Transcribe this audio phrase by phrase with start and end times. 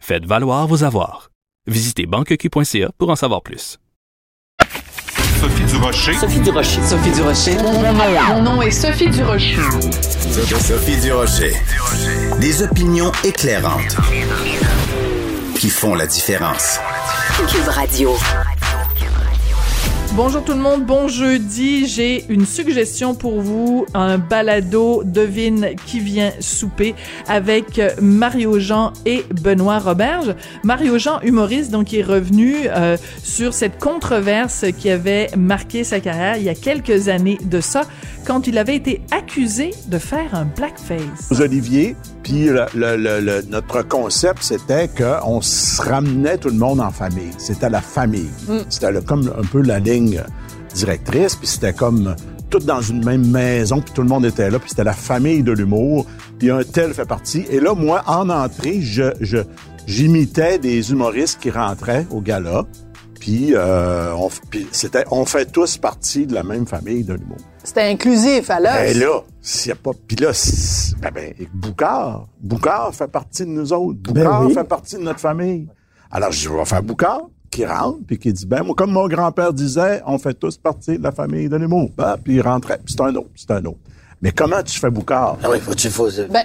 [0.00, 1.30] faites valoir vos avoirs.
[1.66, 3.78] Visitez banqueq.ca pour en savoir plus.
[5.40, 6.14] Sophie Durocher.
[6.14, 6.82] Sophie Durocher.
[6.82, 7.56] Sophie Durocher.
[8.28, 9.56] Mon nom est Sophie Durocher.
[10.60, 11.54] Sophie Durocher.
[12.40, 13.96] Des opinions éclairantes
[15.54, 16.78] qui font la différence.
[17.48, 18.14] Cube Radio.
[20.16, 21.86] Bonjour tout le monde, bon jeudi.
[21.86, 26.94] J'ai une suggestion pour vous, un balado devine qui vient souper
[27.28, 30.34] avec Mario Jean et Benoît Roberge.
[30.64, 36.00] Mario Jean, humoriste, donc qui est revenu euh, sur cette controverse qui avait marqué sa
[36.00, 37.82] carrière il y a quelques années de ça,
[38.26, 41.40] quand il avait été accusé de faire un blackface.
[41.40, 46.80] Olivier, puis le- le- le- le- notre concept, c'était qu'on se ramenait tout le monde
[46.80, 47.30] en famille.
[47.38, 48.28] C'était la famille.
[48.68, 49.99] C'était le- comme un peu la ligne
[50.74, 52.14] directrice, puis c'était comme
[52.48, 55.42] tout dans une même maison, puis tout le monde était là, puis c'était la famille
[55.42, 56.06] de l'humour,
[56.38, 57.44] puis un tel fait partie.
[57.50, 59.38] Et là, moi, en entrée, je, je,
[59.86, 62.64] j'imitais des humoristes qui rentraient au gala,
[63.20, 67.36] puis, euh, on, puis c'était, on fait tous partie de la même famille de l'humour.
[67.62, 68.72] C'était inclusif, alors.
[68.72, 69.90] Ben là, s'il y a pas.
[70.08, 70.30] Puis là,
[71.02, 72.28] ben, ben, Boucard.
[72.40, 73.98] Boucard fait partie de nous autres.
[74.00, 75.68] Boucard fait partie de notre famille.
[76.10, 79.52] Alors, je vais faire Boucard, qui rentre, puis qui dit, ben, moi, comme mon grand-père
[79.52, 81.90] disait, on fait tous partie de la famille de l'humour.
[81.96, 82.78] Ben, puis il rentrait.
[82.84, 83.78] Puis c'est un autre, c'est un autre.
[84.22, 85.36] Mais comment tu fais Boucard?
[85.42, 86.08] Ah oui, faut tu faut.
[86.30, 86.44] Ben,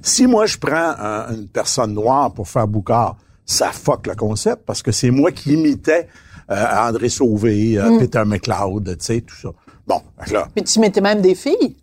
[0.00, 4.64] Si moi, je prends un- une personne noire pour faire Boucard, ça fuck le concept
[4.64, 6.08] parce que c'est moi qui imitais
[6.50, 9.48] euh, André Sauvé, euh, Peter McLeod, tu sais, tout ça.
[9.86, 10.00] Bon,
[10.30, 11.76] là, puis tu mettais même des filles.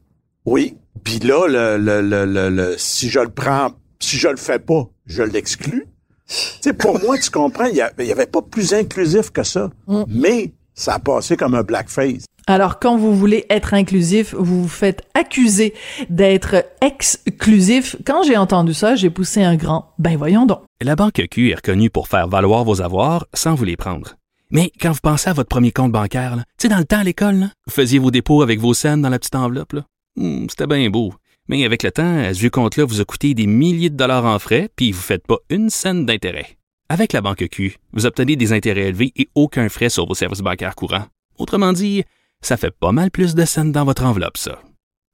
[0.46, 0.76] oui.
[1.04, 3.70] Puis là, le, le, le, le- le- si je le prends,
[4.02, 5.86] si je le fais pas, je l'exclus.
[6.30, 9.32] Tu sais, pour moi, tu comprends, il y, a- il y avait pas plus inclusif
[9.32, 9.70] que ça.
[10.08, 12.26] Mais ça a passé comme un blackface.
[12.48, 15.74] Alors, quand vous voulez être inclusif, vous vous faites accuser
[16.10, 17.96] d'être exclusif.
[18.06, 19.92] Quand j'ai entendu ça, j'ai poussé un grand.
[20.00, 20.62] Ben voyons donc.
[20.82, 24.16] La Banque Q est reconnue pour faire valoir vos avoirs sans vous les prendre.
[24.52, 27.04] Mais quand vous pensez à votre premier compte bancaire, tu sais, dans le temps à
[27.04, 29.76] l'école, là, vous faisiez vos dépôts avec vos scènes dans la petite enveloppe.
[30.16, 31.14] Hmm, C'était bien beau.
[31.50, 34.38] Mais avec le temps, ce vieux compte-là vous a coûté des milliers de dollars en
[34.38, 36.58] frais, puis vous ne faites pas une scène d'intérêt.
[36.90, 40.42] Avec la Banque Q, vous obtenez des intérêts élevés et aucun frais sur vos services
[40.42, 41.06] bancaires courants.
[41.40, 42.04] Autrement dit,
[42.42, 44.62] ça fait pas mal plus de scènes dans votre enveloppe, ça.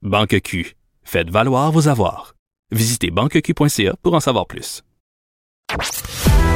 [0.02, 2.34] Banque Q, faites valoir vos avoirs.
[2.70, 4.82] Visitez banqueq.ca pour en savoir plus.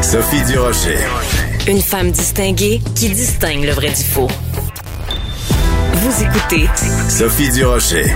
[0.03, 0.99] Sophie Durocher.
[1.69, 4.29] Une femme distinguée qui distingue le vrai du faux.
[5.95, 6.67] Vous écoutez
[7.09, 8.07] Sophie Durocher.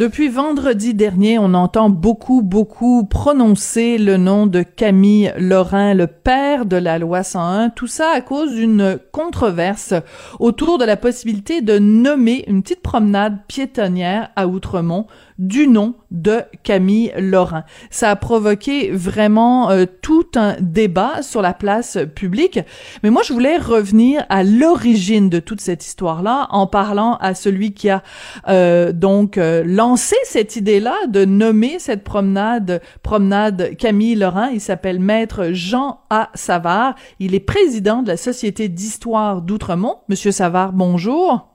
[0.00, 6.64] Depuis vendredi dernier, on entend beaucoup, beaucoup prononcer le nom de Camille Lorrain, le père
[6.64, 7.68] de la loi 101.
[7.68, 9.92] Tout ça à cause d'une controverse
[10.38, 15.06] autour de la possibilité de nommer une petite promenade piétonnière à Outremont
[15.40, 17.64] du nom de Camille Lorrain.
[17.88, 22.60] Ça a provoqué vraiment euh, tout un débat sur la place publique.
[23.02, 27.72] Mais moi, je voulais revenir à l'origine de toute cette histoire-là en parlant à celui
[27.72, 28.02] qui a
[28.48, 34.50] euh, donc euh, lancé cette idée-là de nommer cette promenade promenade Camille Lorrain.
[34.52, 36.28] Il s'appelle Maître Jean A.
[36.34, 36.94] Savard.
[37.18, 39.96] Il est président de la Société d'histoire d'Outremont.
[40.10, 41.48] Monsieur Savard, bonjour.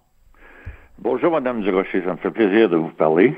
[0.97, 2.01] Bonjour, Madame Durocher.
[2.03, 3.35] Ça me fait plaisir de vous parler.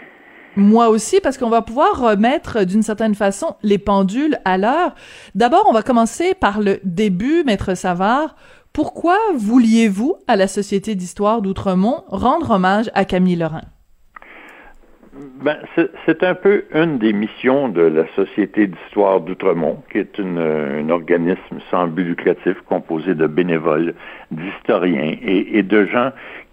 [0.57, 4.95] Moi aussi, parce qu'on va pouvoir remettre d'une certaine façon les pendules à l'heure.
[5.36, 8.36] D'abord, on va commencer par le début, Maître Savard.
[8.74, 13.62] Pourquoi vouliez-vous, à la Société d'histoire d'Outremont, rendre hommage à Camille Lorrain?
[15.44, 20.81] Ben, c'est- un peu une des missions de la Société d'histoire d'Outremont, qui est euh,
[20.83, 23.94] un organisme sans but lucratif composé de bénévoles,
[24.31, 26.12] d'historiens et, et de gens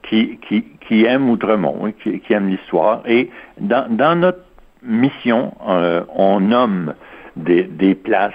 [0.08, 3.02] qui, qui, qui aiment Outremont, hein, qui, qui aiment l'histoire.
[3.06, 4.42] Et dans, dans notre
[4.82, 6.94] mission, euh, on nomme
[7.36, 8.32] des, des places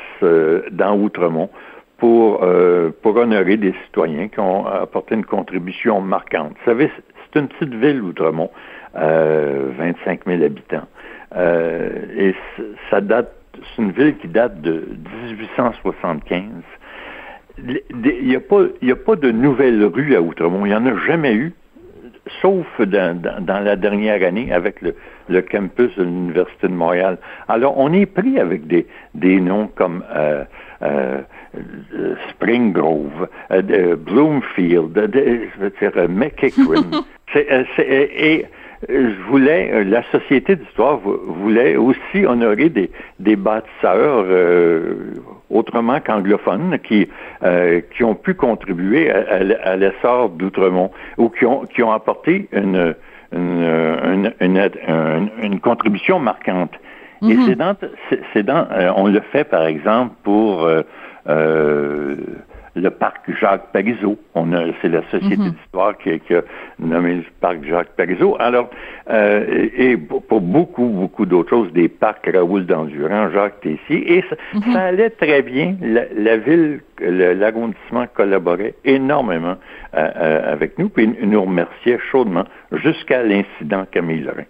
[0.72, 1.50] dans Outremont
[1.98, 2.46] pour,
[3.02, 6.52] pour honorer des citoyens qui ont apporté une contribution marquante.
[6.52, 6.92] Vous savez,
[7.34, 8.50] c'est une petite ville, Outremont,
[8.94, 10.88] 25 000 habitants.
[11.38, 12.36] et
[12.90, 14.86] ça date, c'est une ville qui date de
[15.28, 16.44] 1875
[17.94, 20.66] il n'y a, pas, a pas de nouvelles rues à Outremont.
[20.66, 21.54] Il n'y en a jamais eu,
[22.42, 27.18] sauf dans, la dernière année avec le, campus de l'Université de Montréal.
[27.48, 30.44] Alors, on est pris avec des, des noms comme euh,
[30.82, 31.22] euh,
[32.30, 35.92] Spring Grove, euh, Bloomfield, je veux dire,
[37.78, 38.46] et
[38.88, 42.90] je voulais, euh, la Société d'histoire voulait aussi honorer des,
[43.20, 45.16] des bâtisseurs euh,
[45.50, 47.10] autrement qu'anglophones qui,
[47.44, 52.96] euh, qui ont pu contribuer à, l'essor d'Outremont ou qui ont, qui ont apporté une,
[53.34, 56.72] une, une, une, contribution marquante.
[57.22, 57.46] Et mm-hmm.
[57.48, 57.76] c'est dans,
[58.34, 60.66] c'est dans on le fait par exemple pour
[62.80, 64.18] le parc Jacques Parizeau.
[64.36, 65.52] On a, c'est la Société mhm.
[65.52, 66.42] d'histoire qui, a
[66.80, 68.36] nommé le parc Jacques Parizeau.
[68.40, 68.70] Alors,
[69.10, 74.36] euh, et, pour beaucoup, beaucoup d'autres choses, des parcs Raoul d'Endurant, Jacques Tessier, et ça,
[74.54, 74.76] mhm.
[74.76, 75.76] allait très bien.
[75.82, 79.56] La, ville, l'arrondissement collaborait énormément
[79.96, 84.46] euh, euh, avec nous, puis nous remerciait chaudement jusqu'à l'incident Camille Lorrain.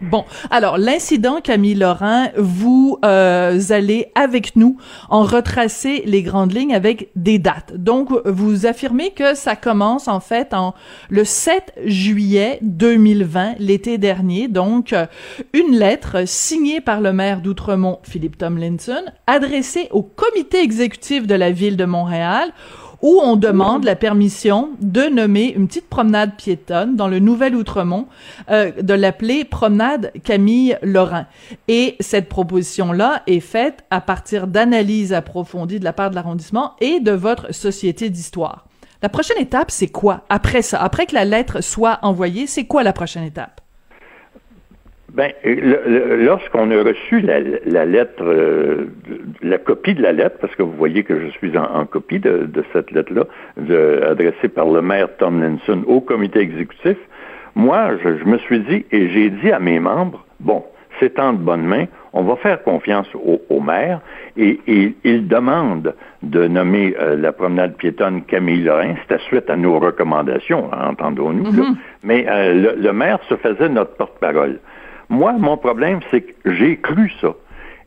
[0.00, 4.76] Bon, alors l'incident Camille Laurent, vous euh, allez avec nous
[5.08, 7.74] en retracer les grandes lignes avec des dates.
[7.76, 10.74] Donc vous affirmez que ça commence en fait en
[11.10, 14.48] le 7 juillet 2020, l'été dernier.
[14.48, 15.06] Donc euh,
[15.52, 21.52] une lettre signée par le maire d'Outremont, Philippe Tomlinson, adressée au comité exécutif de la
[21.52, 22.52] ville de Montréal
[23.04, 28.06] où on demande la permission de nommer une petite promenade piétonne dans le Nouvel Outremont,
[28.50, 31.26] euh, de l'appeler promenade Camille Laurent.
[31.68, 36.98] Et cette proposition-là est faite à partir d'analyses approfondies de la part de l'arrondissement et
[36.98, 38.64] de votre société d'histoire.
[39.02, 40.80] La prochaine étape, c'est quoi après ça?
[40.80, 43.60] Après que la lettre soit envoyée, c'est quoi la prochaine étape?
[45.14, 48.88] Ben, lorsqu'on a reçu la, lettre, euh,
[49.42, 52.48] la copie de la lettre, parce que vous voyez que je suis en, copie de,
[52.72, 53.24] cette lettre-là,
[54.10, 56.96] adressée par le maire Tomlinson au comité exécutif,
[57.54, 60.64] moi, je, me suis dit, et j'ai dit à mes membres, bon,
[60.98, 64.00] c'est en de bonne main, on va faire confiance au, maire,
[64.36, 64.58] et,
[65.04, 65.94] il demande
[66.24, 71.76] de nommer euh, la promenade piétonne Camille Lorrain, c'était suite à nos recommandations, entendons-nous, mm-hmm.
[72.02, 74.58] mais euh, le maire se faisait notre porte-parole.
[75.08, 77.34] Moi, mon problème, c'est que j'ai cru ça.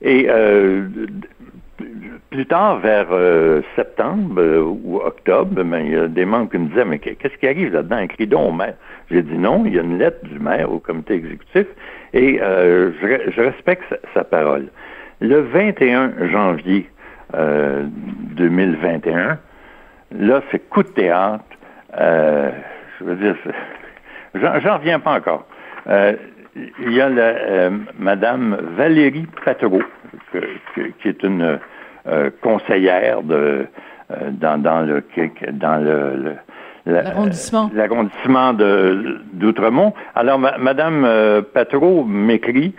[0.02, 0.88] Et euh,
[2.30, 6.58] plus tard, vers euh, septembre euh, ou octobre, ben, il y a des membres qui
[6.58, 8.00] me disaient, mais qu'est-ce qui arrive là-dedans?
[8.00, 8.76] Écris donc au maire.
[9.10, 11.66] J'ai dit non, il y a une lettre du maire au comité exécutif
[12.14, 13.84] et je, respecte
[14.14, 14.68] sa, parole.
[15.22, 16.88] Le 21 janvier
[17.34, 19.40] 2021,
[20.20, 21.44] là, c'est coup de théâtre.
[21.98, 23.36] je veux dire,
[24.36, 25.48] j'en reviens pas encore
[26.80, 27.70] il y a la, euh,
[28.00, 29.82] Madame Valérie Patreau,
[31.02, 31.60] qui est une
[32.08, 33.66] euh, conseillère de,
[34.12, 35.04] euh, dans, dans, le
[35.52, 36.36] dans le,
[36.86, 38.54] l'arrondissement l'arrondissement
[39.34, 39.94] d'Outremont.
[40.16, 41.06] Alors, Madame
[41.54, 42.74] Patreau m'écrit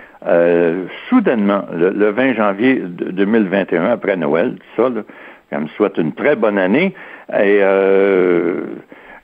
[1.08, 5.02] soudainement le, 20 janvier 2021 après Noël, ça, là,
[5.50, 6.94] qu'elle me souhaite une très bonne année
[7.38, 7.60] et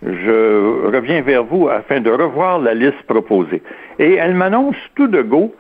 [0.03, 3.63] je reviens vers vous afin de revoir la liste proposée.
[3.99, 5.55] Et elle m'annonce tout de go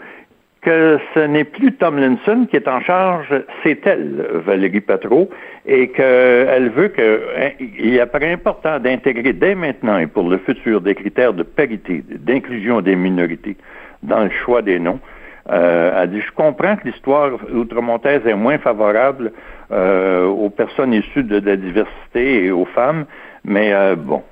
[0.65, 5.29] que ce n'est plus Tomlinson qui est en charge, c'est elle, Valérie Patro,
[5.67, 11.35] et qu'elle veut qu'il apparaît important d'intégrer dès maintenant et pour le futur des critères
[11.35, 13.57] de parité, d'inclusion des minorités
[14.03, 15.01] dans le choix des noms.
[15.51, 19.33] Euh, elle dit, je comprends que l'histoire outremontaise est moins favorable
[19.71, 23.05] euh, aux personnes issues de la diversité et aux femmes,
[23.45, 24.23] mais euh, bon.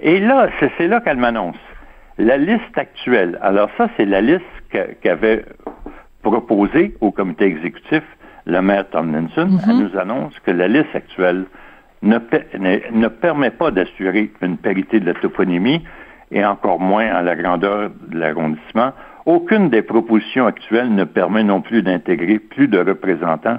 [0.00, 1.56] Et là, c'est là qu'elle m'annonce.
[2.18, 3.38] La liste actuelle.
[3.42, 4.42] Alors ça, c'est la liste
[5.02, 5.44] qu'avait
[6.22, 8.02] proposée au comité exécutif
[8.46, 9.46] le maire Tomlinson.
[9.46, 9.60] Mm-hmm.
[9.68, 11.44] Elle nous annonce que la liste actuelle
[12.02, 12.18] ne,
[12.92, 15.84] ne permet pas d'assurer une parité de la toponymie
[16.30, 18.92] et encore moins à la grandeur de l'arrondissement.
[19.26, 23.58] Aucune des propositions actuelles ne permet non plus d'intégrer plus de représentants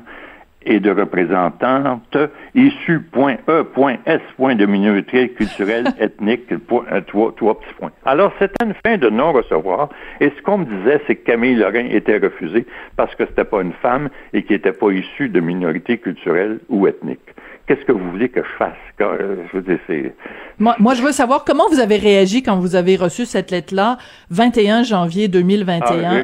[0.64, 2.18] et de représentantes
[2.54, 7.74] issues, point E, point S, point de minorité culturelle, ethnique, point, euh, trois, trois petits
[7.76, 7.92] points.
[8.06, 9.90] Alors, c'était une fin de non-recevoir,
[10.20, 12.66] et ce qu'on me disait, c'est que Camille Lorrain était refusée
[12.98, 16.88] parce que c'était pas une femme et qui n'était pas issue de minorité culturelle ou
[16.88, 17.20] ethnique.
[17.68, 18.74] Qu'est-ce que vous voulez que je fasse?
[19.00, 20.14] Euh, je veux
[20.58, 23.98] moi, moi, je veux savoir comment vous avez réagi quand vous avez reçu cette lettre-là,
[24.32, 26.04] 21 janvier 2021.
[26.04, 26.22] Ah,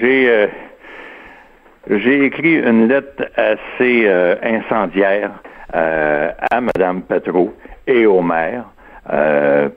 [0.00, 0.48] j'ai...
[1.88, 5.30] J'ai écrit une lettre assez euh, incendiaire
[5.74, 7.54] euh, à Mme Petro
[7.86, 8.64] et au maire,
[9.10, 9.70] euh,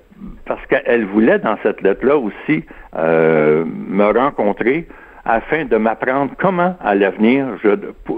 [0.45, 4.87] parce qu'elle voulait dans cette lettre-là aussi me rencontrer
[5.25, 7.69] afin de m'apprendre comment, à l'avenir, je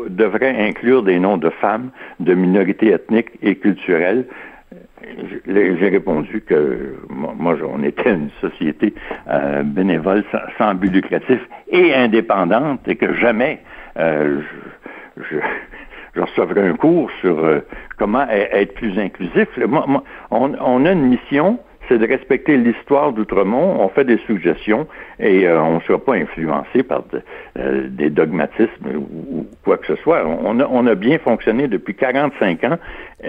[0.09, 4.25] devrais inclure des noms de femmes, de minorités ethniques et culturelles.
[5.47, 8.93] J'ai répondu que moi, on était une société
[9.63, 10.23] bénévole
[10.57, 11.39] sans, but lucratif
[11.69, 13.61] et indépendante et que jamais
[13.95, 15.37] je,
[16.15, 17.59] je recevrai un cours sur euh,
[17.97, 19.47] comment e-, être plus inclusif.
[20.31, 23.77] on, a une mission, c'est de respecter l'histoire d'Outremont.
[23.81, 24.87] On fait des suggestions
[25.19, 27.03] et euh, on ne sera pas influencé par
[27.57, 30.25] euh, des dogmatismes ou, quoi que ce soit.
[30.25, 32.77] On a, on a bien fonctionné depuis 45 ans.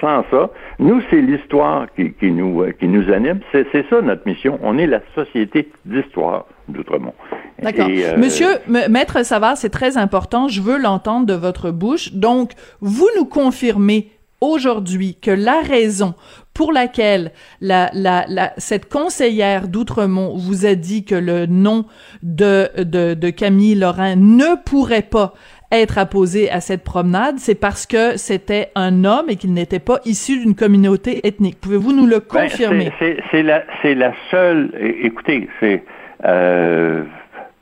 [0.00, 3.40] sans ça, nous, c'est l'histoire qui, qui, nous, qui nous anime.
[3.52, 4.58] C'est ça notre mission.
[4.62, 7.14] On est la société d'histoire d'Outremont.
[7.62, 7.88] D'accord.
[7.90, 10.48] Euh, Monsieur Maître Savard, c'est très important.
[10.48, 12.12] Je veux l'entendre de votre bouche.
[12.12, 16.14] Donc, vous nous confirmez aujourd'hui que la raison
[16.52, 21.86] pour laquelle la, la, la, cette conseillère d'Outremont vous a dit que le nom
[22.22, 25.34] de, de, de Camille Lorrain ne pourrait pas
[25.78, 29.98] être apposé à cette promenade, c'est parce que c'était un homme et qu'il n'était pas
[30.04, 31.60] issu d'une communauté ethnique.
[31.60, 32.92] Pouvez-vous nous le ben, confirmer?
[32.98, 34.70] c'est la, la seule.
[35.02, 35.82] Écoutez, c'est
[36.24, 37.02] euh,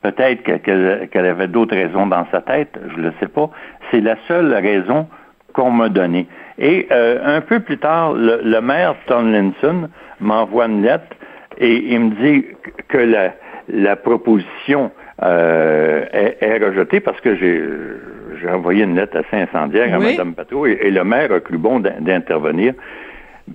[0.01, 3.49] peut-être qu'elle avait d'autres raisons dans sa tête, je ne le sais pas.
[3.91, 5.07] C'est la seule raison
[5.53, 6.27] qu'on m'a donnée.
[6.57, 9.89] Et euh, un peu plus tard, le, maire Tomlinson
[10.19, 11.15] m'envoie une lettre
[11.57, 12.45] et il me dit
[12.87, 13.33] que la,
[13.69, 14.91] la proposition
[15.23, 20.91] euh, est, rejetée parce que j'ai envoyé une lettre assez incendiaire à Mme Pateau et,
[20.91, 22.73] le maire a cru bon d'intervenir,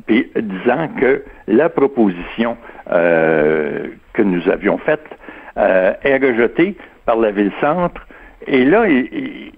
[0.06, 2.56] puis disant que la proposition
[2.90, 5.04] euh, que nous avions faite
[5.58, 8.06] euh, est rejetée par la ville-centre.
[8.46, 9.52] Et là, il,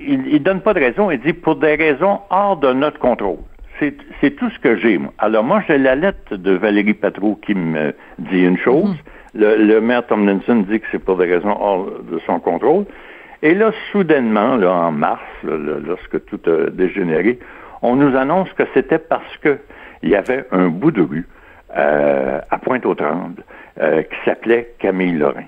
[0.00, 3.38] il, donne pas de raison, il dit pour des raisons hors de notre contrôle.
[3.80, 4.98] C'est tout ce que j'ai.
[5.18, 8.88] Alors moi, j'ai la lettre de Valérie Patrou qui me dit une chose.
[8.88, 8.96] Mhm.
[9.34, 12.84] Le, maire Tomlinson dit que c'est pour des raisons hors de son contrôle.
[13.42, 17.38] Et là, soudainement, là, en mars, lorsque tout a dégénéré,
[17.82, 19.58] on nous annonce que c'était parce que
[20.02, 21.26] il y avait un bout de rue
[21.76, 23.42] euh, à Pointe-aux-Trembles
[23.80, 25.44] euh, qui s'appelait Camille Lorrain.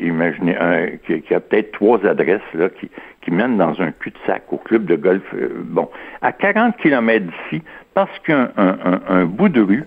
[0.00, 2.90] Imaginez un qui, a peut-être trois adresses là qui,
[3.22, 5.22] qui mènent dans un cul-de-sac au club de golf.
[5.34, 5.88] Euh, bon,
[6.20, 7.62] à 40 kilomètres d'ici,
[7.94, 9.84] parce qu'un un, bout de rue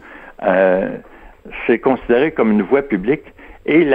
[1.67, 3.23] c'est considéré comme une voie publique
[3.65, 3.89] et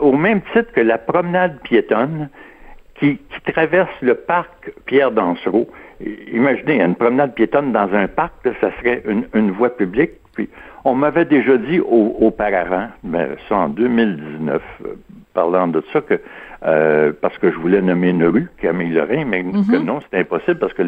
[0.00, 2.28] au même titre que la promenade piétonne
[2.94, 5.68] qui, qui traverse le parc Pierre Dansereau.
[6.32, 10.12] Imaginez, une promenade piétonne dans un parc, ça serait une, une voie publique.
[10.34, 10.48] Puis
[10.84, 14.94] on m'avait déjà dit auparavant, mais ben, ça en 2019, euh,
[15.34, 16.20] parlant de ça, que
[16.64, 19.84] euh, parce que je voulais nommer une rue, Camille Lorrain, mais que mhm.
[19.84, 20.82] non, c'était impossible parce que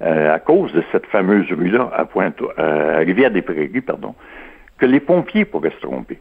[0.00, 4.14] euh, à cause de cette fameuse rue-là, à Pointe, à Rivière-des-Prairies, pardon,
[4.78, 6.18] que les pompiers pourraient se tromper.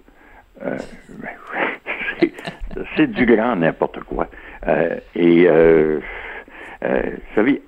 [0.63, 0.77] Ben,
[2.95, 4.27] c'est du grand n'importe quoi.
[5.15, 7.61] et vous savez,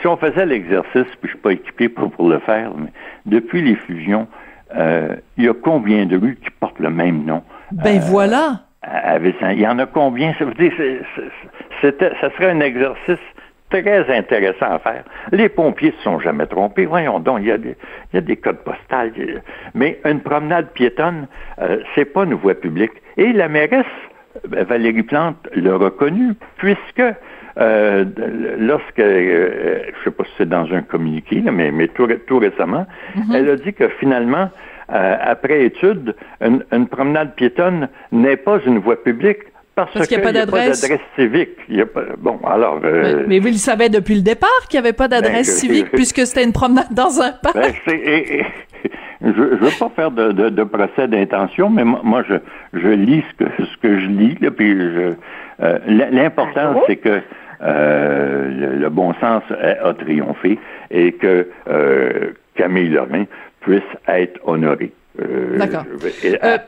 [0.00, 2.90] si on faisait l'exercice, puis je suis pas équipé pour, pour le faire, mais
[3.26, 4.26] depuis les fusions,
[4.74, 7.42] euh, il y a combien de rues qui portent le même nom?
[7.72, 8.60] Ben euh, voilà!
[9.52, 10.34] Il y en a combien?
[10.38, 10.72] Ça veut dire,
[11.80, 13.18] ça serait un exercice
[13.70, 15.04] très intéressant à faire.
[15.32, 16.86] Les pompiers ne se sont jamais trompés.
[16.86, 17.76] Voyons donc, il y a des,
[18.12, 19.12] il y a des codes postales.
[19.74, 21.26] Mais une promenade piétonne,
[21.60, 22.92] euh, c'est pas une voie publique.
[23.16, 23.86] Et la mairesse,
[24.44, 27.02] Valérie Plante, l'a reconnu, puisque
[27.58, 28.04] euh,
[28.58, 33.34] lorsque, euh, je sais pas si c'est dans un communiqué, mais, mais tout, récemment, mhm.
[33.34, 34.50] elle a dit que finalement,
[34.92, 39.40] euh, après étude, une, promenade piétonne n'est pas une voie publique
[39.76, 41.50] parce, qu'il n'y a, pas d'adresse civique.
[42.18, 42.80] bon, alors.
[43.28, 46.26] mais, vous le savez depuis le départ qu'il n'y avait pas d'adresse ben, civique puisque
[46.26, 47.54] c'était une promenade dans un parc?
[47.54, 47.72] Ben,
[49.22, 52.34] je ne veux pas faire de, procès d'intention, mais moi, je,
[52.72, 54.76] je lis ce que, ce que je lis, là, puis
[55.86, 57.20] l'important, c'est que
[57.62, 60.58] euh, le, bon sens a, triomphé
[60.90, 63.24] et que euh, Camille Lorrain
[63.60, 65.58] puisse être honorée euh,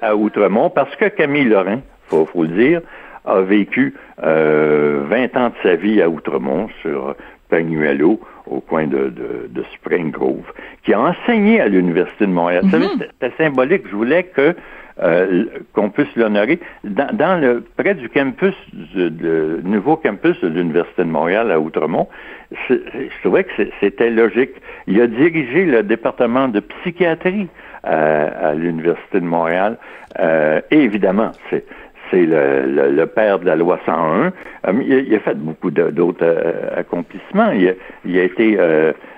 [0.00, 2.80] à, Outremont, parce que Camille Lorrain, faut, faut le dire,
[3.24, 7.14] a vécu 20 ans de sa vie à Outremont sur
[7.48, 9.12] Pagnuelo, au coin de,
[9.74, 12.64] Spring Grove, qui a enseigné à l'Université de Montréal.
[12.64, 13.82] Mm C'était symbolique.
[13.90, 14.54] Je voulais que
[15.00, 16.58] euh, qu'on puisse l'honorer.
[16.82, 18.54] Dans, le près du campus,
[18.96, 22.08] le nouveau campus de l'Université de Montréal à Outremont,
[22.68, 22.74] je
[23.22, 24.50] trouvais que c'était logique.
[24.88, 27.48] Il a dirigé le département de psychiatrie
[27.84, 29.78] à, l'Université de Montréal.
[30.18, 31.64] Euh, et évidemment, c'est
[32.12, 34.32] le, le, père de la loi 101.
[34.82, 36.36] il, a fait beaucoup d'autres
[36.76, 37.50] accomplissements.
[37.50, 38.58] Il a, été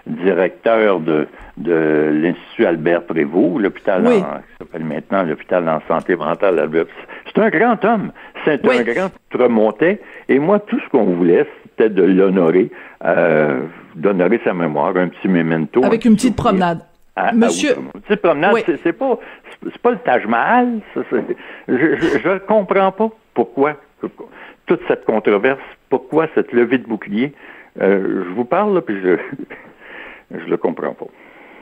[0.06, 6.86] directeur de, de l'Institut Albert Prévost, l'hôpital qui s'appelle maintenant l'hôpital en santé mentale Albert.
[7.26, 8.12] C'est un grand homme.
[8.44, 10.00] C'est un grand remonté.
[10.28, 12.70] Et moi, tout ce qu'on voulait, c'était de l'honorer,
[13.04, 13.62] euh,
[13.94, 15.84] d'honorer sa mémoire, un petit memento.
[15.84, 16.80] Avec une petite promenade.
[17.34, 17.74] Monsieur.
[18.22, 19.18] promenade, c'est pas,
[19.62, 20.80] c'est pas le Taj Mahal.
[20.96, 21.16] je,
[21.68, 23.76] je, comprends pas pourquoi
[24.66, 27.34] toute cette controverse, pourquoi cette levée de bouclier.
[27.80, 29.16] Euh, je vous parle, puis je,
[30.30, 31.06] je le comprends pas.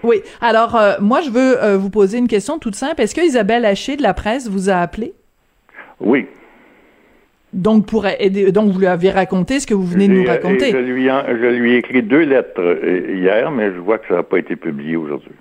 [0.03, 0.23] Oui.
[0.41, 3.01] Alors, euh, moi, je veux euh, vous poser une question toute simple.
[3.01, 5.15] Est-ce que Isabelle Haché de la presse vous a appelé?
[6.01, 6.27] Oui.
[7.53, 10.71] Donc, pour aider, donc vous lui avez raconté ce que vous venez de nous raconter.
[10.71, 14.17] Je lui, je lui ai écrit deux lettres euh, hier, mais je vois que ça
[14.17, 15.33] n'a pas été publié aujourd'hui.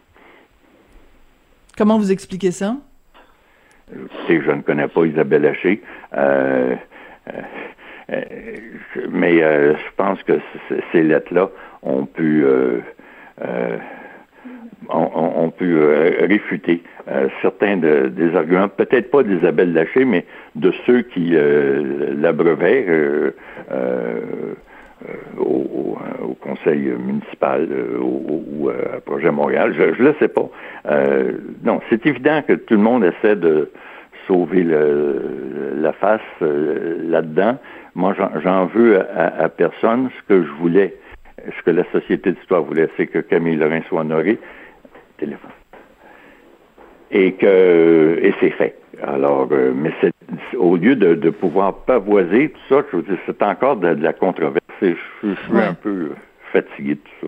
[1.78, 2.78] Comment vous expliquez ça?
[3.92, 5.82] Je je ne connais pas Isabelle Haché.
[9.10, 10.40] mais je pense que
[10.92, 11.50] ces lettres-là
[11.84, 12.46] ont pu
[14.90, 20.26] on, peut euh, réfuter euh, certains des arguments, peut-être pas d'Isabelle Laché, mais
[20.56, 23.34] de ceux qui euh, l'abreuvaient
[25.38, 25.98] au,
[26.42, 27.68] conseil municipal
[28.00, 29.74] ou à Projet Montréal.
[29.78, 30.50] Je ne le sais pas.
[31.64, 33.70] non, c'est évident que tout le monde essaie de
[34.28, 37.58] sauver la face là-dedans.
[37.96, 40.10] Moi, j'en veux à, personne.
[40.18, 40.96] Ce que je voulais,
[41.46, 44.40] ce que la Société d'histoire voulait, c'est que Camille Lorrain soit honoré
[45.18, 45.52] téléphone.
[47.12, 48.80] Et que et c'est fait.
[49.02, 50.12] Alors, euh, mais c'est
[50.58, 54.14] au lieu de, de, pouvoir pavoiser tout ça, je veux dire, c'est encore de, la
[54.14, 54.66] controverse.
[54.82, 54.94] Je,
[55.24, 56.12] je suis un peu
[56.52, 57.28] fatigué de tout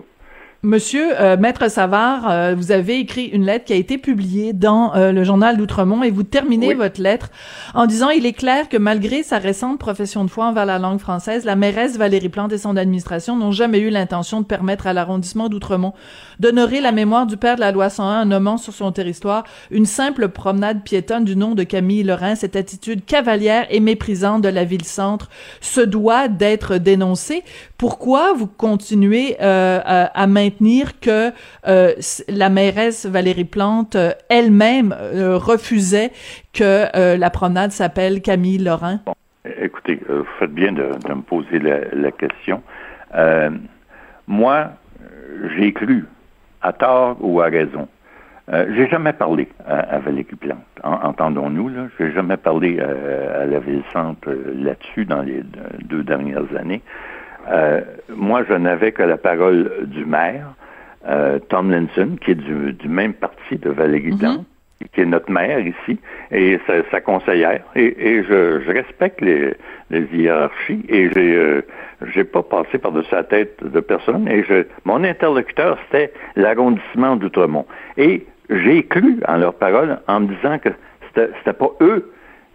[0.62, 4.94] Monsieur euh, Maître Savard, euh, vous avez écrit une lettre qui a été publiée dans
[4.94, 7.30] euh, le journal d'Outremont et vous terminez votre lettre
[7.72, 10.98] en disant il est clair que malgré sa récente profession de foi envers la langue
[10.98, 14.92] française, la mairesse Valérie Plante et son administration n'ont jamais eu l'intention de permettre à
[14.92, 15.94] l'arrondissement d'Outremont
[16.40, 19.86] d'honorer la mémoire du père de la loi 101 en nommant sur son territoire une
[19.86, 22.34] simple promenade piétonne du nom de Camille Lorrain.
[22.34, 25.30] Cette attitude cavalière et méprisante de la ville-centre
[25.62, 27.44] se doit d'être dénoncée.
[27.78, 30.49] Pourquoi vous continuez à maintenir
[31.00, 31.30] que
[31.66, 31.92] euh,
[32.28, 36.10] la mairesse Valérie Plante euh, elle-même euh, refusait
[36.52, 39.00] que la promenade s'appelle Camille Lorrain?
[39.62, 42.62] écoutez, vous faites bien de, me poser la, question.
[44.26, 44.72] moi,
[45.56, 46.06] j'ai cru,
[46.60, 47.88] à tort ou à raison,
[48.48, 50.58] j'ai jamais parlé à, Valérie Plante.
[50.82, 51.86] entendons-nous, là.
[51.98, 55.42] J'ai jamais parlé à, la ville-centre là-dessus dans les
[55.84, 56.82] deux dernières années.
[57.50, 60.54] Euh, moi, je n'avais que la parole du maire,
[61.08, 64.44] euh, Tom Linson, qui est du, même parti de Valérie mm
[64.94, 65.98] qui est notre maire ici,
[66.32, 66.58] et
[66.90, 67.62] sa, conseillère.
[67.76, 69.54] Et, je, respecte les,
[69.90, 74.26] hiérarchies, et j'ai euh, pas passé par-dessus la tête de personne.
[74.28, 77.66] Et je, mon interlocuteur, c'était l'arrondissement d'Outremont.
[77.98, 80.70] Et j'ai cru en leur parole en me disant que
[81.14, 82.10] c'était pas eux,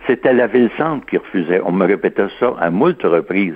[0.08, 1.62] c'était la ville-centre qui refusait.
[1.64, 3.54] On me répétait ça à moult reprises.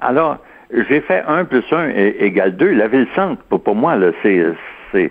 [0.00, 0.38] Alors,
[0.72, 2.72] j'ai fait 1 plus 1 égale 2.
[2.72, 4.44] La ville-centre, pour, pour moi, là, c'est,
[4.92, 5.10] c'est,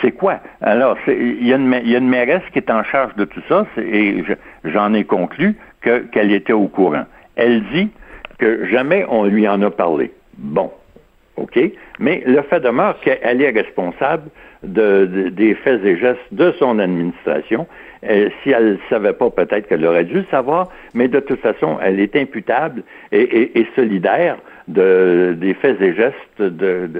[0.00, 0.40] c'est, quoi?
[0.60, 4.24] Alors, il y, a une mairesse qui est en charge de tout ça, et
[4.64, 7.04] j'en ai conclu que, qu'elle était au courant.
[7.36, 7.90] Elle dit
[8.38, 10.12] que jamais on lui en a parlé.
[10.36, 10.72] Bon,
[11.36, 11.58] OK?
[11.98, 14.30] Mais le fait demeure qu'elle est responsable
[14.62, 17.66] de, des faits et gestes de son administration.
[18.08, 21.40] Euh, si elle ne savait pas, peut-être qu'elle aurait dû le savoir, mais de toute
[21.40, 24.36] façon, elle est imputable et, solidaire
[24.68, 26.90] de, des faits et gestes de,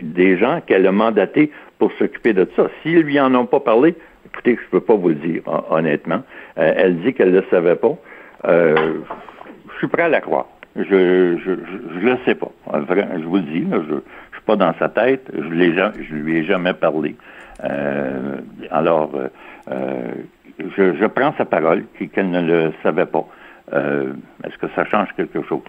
[0.00, 2.68] des gens qu'elle a mandatés pour s'occuper de ça.
[2.82, 3.94] S'ils lui en ont pas parlé,
[4.26, 6.22] écoutez, je ne peux pas vous le dire, honnêtement.
[6.58, 7.96] Euh, elle dit qu'elle ne le savait pas.
[8.46, 8.94] Euh,
[9.72, 10.46] je suis prêt à la croire.
[10.76, 11.50] Je je,
[12.00, 12.50] le sais pas.
[12.72, 14.00] Je vous le dis, je, ne
[14.32, 15.30] suis pas dans sa tête.
[15.32, 17.16] Je ne je lui ai jamais parlé.
[18.70, 19.10] alors,
[19.70, 20.14] euh,
[20.58, 23.26] je, prends sa parole qu'elle ne le savait pas.
[23.72, 24.12] Euh,
[24.44, 25.60] est-ce que ça change quelque chose?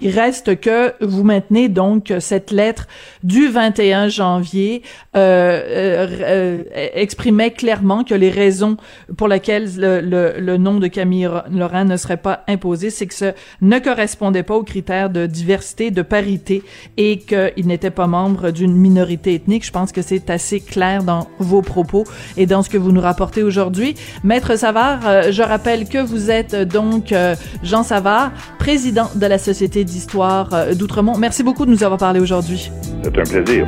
[0.00, 2.86] Il reste que vous maintenez donc cette lettre
[3.24, 4.82] du 21 janvier
[5.16, 8.76] euh, euh, euh, exprimait clairement que les raisons
[9.16, 10.00] pour lesquelles le,
[10.38, 13.32] le, nom de Camille Laurent ne serait pas imposé, c'est que ce
[13.62, 16.62] ne correspondait pas aux critères de diversité, de parité
[16.98, 19.64] et qu'il n'était pas membre d'une minorité ethnique.
[19.64, 22.04] Je pense que c'est assez clair dans vos propos
[22.36, 23.94] et dans ce que vous nous rapportez aujourd'hui.
[24.24, 27.14] Maître Savard, euh, je rappelle que vous êtes donc
[27.62, 31.16] Jean Savard, président de la Société d'histoire euh, d'Outremont.
[31.16, 32.70] Merci beaucoup de nous avoir parlé aujourd'hui.
[33.02, 33.64] C'est un plaisir.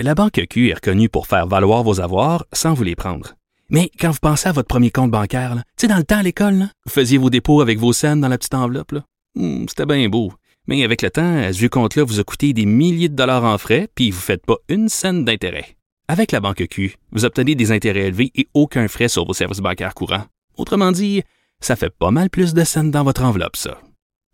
[0.00, 3.34] La Banque Q est reconnue pour faire valoir vos avoirs sans vous les prendre.
[3.70, 6.22] Mais quand vous pensez à votre premier compte bancaire, tu sais, dans le temps à
[6.22, 8.92] l'école, vous faisiez vos dépôts avec vos scènes dans la petite enveloppe.
[8.92, 9.00] là.
[9.34, 10.32] Hmm, C'était bien beau.
[10.66, 13.56] Mais avec le temps, à ce compte-là vous a coûté des milliers de dollars en
[13.58, 15.76] frais, puis vous ne faites pas une scène d'intérêt.
[16.08, 19.60] Avec la Banque Q, vous obtenez des intérêts élevés et aucun frais sur vos services
[19.60, 20.24] bancaires courants.
[20.58, 21.22] Autrement dit,
[21.64, 23.78] ça fait pas mal plus de scènes dans votre enveloppe, ça.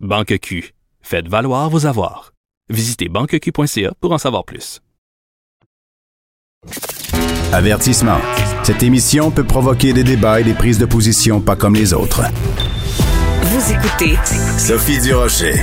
[0.01, 0.75] Banque Q.
[1.01, 2.33] Faites valoir vos avoirs.
[2.69, 4.81] Visitez banqueq.ca pour en savoir plus.
[7.53, 8.19] Avertissement.
[8.63, 12.23] Cette émission peut provoquer des débats et des prises de position pas comme les autres.
[13.43, 14.17] Vous écoutez
[14.59, 15.55] Sophie Durocher.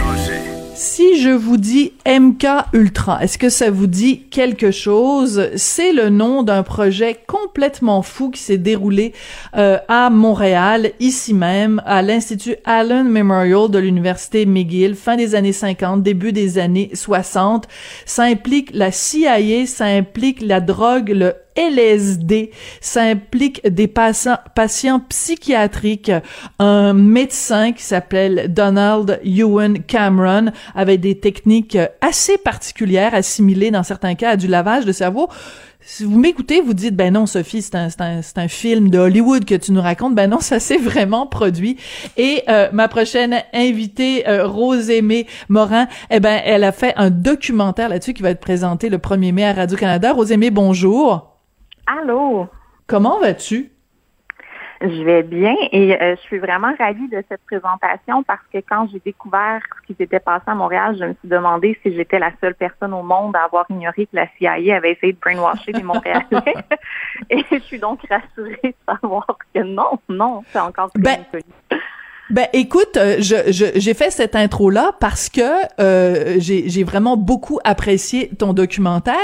[0.79, 5.49] Si je vous dis MK Ultra, est-ce que ça vous dit quelque chose?
[5.55, 9.13] C'est le nom d'un projet complètement fou qui s'est déroulé
[9.55, 15.51] euh, à Montréal, ici même, à l'Institut Allen Memorial de l'Université McGill, fin des années
[15.51, 17.67] 50, début des années 60.
[18.05, 22.51] Ça implique la CIA, ça implique la drogue, le LSD.
[22.79, 26.11] Ça implique des patients, patients psychiatriques.
[26.59, 34.15] Un médecin qui s'appelle Donald Ewan Cameron avait des techniques assez particulières assimilées dans certains
[34.15, 35.27] cas à du lavage de cerveau.
[35.89, 39.45] Si vous m'écoutez, vous dites, ben non, Sophie, c'est un, un, un film de Hollywood
[39.45, 40.15] que tu nous racontes.
[40.15, 41.77] Ben non, ça s'est vraiment produit.
[42.17, 44.47] Et euh, ma prochaine invitée, euh,
[45.47, 49.31] Morin, eh ben, elle a fait un documentaire là-dessus qui va être présenté le 1er
[49.31, 50.11] mai à Radio-Canada.
[50.11, 51.36] Rose Aimée, bonjour.
[51.87, 52.49] Allô?
[52.85, 53.71] Comment vas-tu?
[54.81, 58.87] Je vais bien et euh, je suis vraiment ravie de cette présentation parce que quand
[58.91, 62.31] j'ai découvert ce qui s'était passé à Montréal, je me suis demandé si j'étais la
[62.41, 65.81] seule personne au monde à avoir ignoré que la CIA avait essayé de brainwasher les
[65.81, 66.25] Montréalais.
[67.29, 71.41] et je suis donc rassurée de savoir que non, non, c'est encore très Ben.
[72.29, 75.39] Ben écoute, euh, je, je- j'ai fait cette intro là parce que
[75.79, 79.15] euh, j'ai, j'ai vraiment beaucoup apprécié ton documentaire.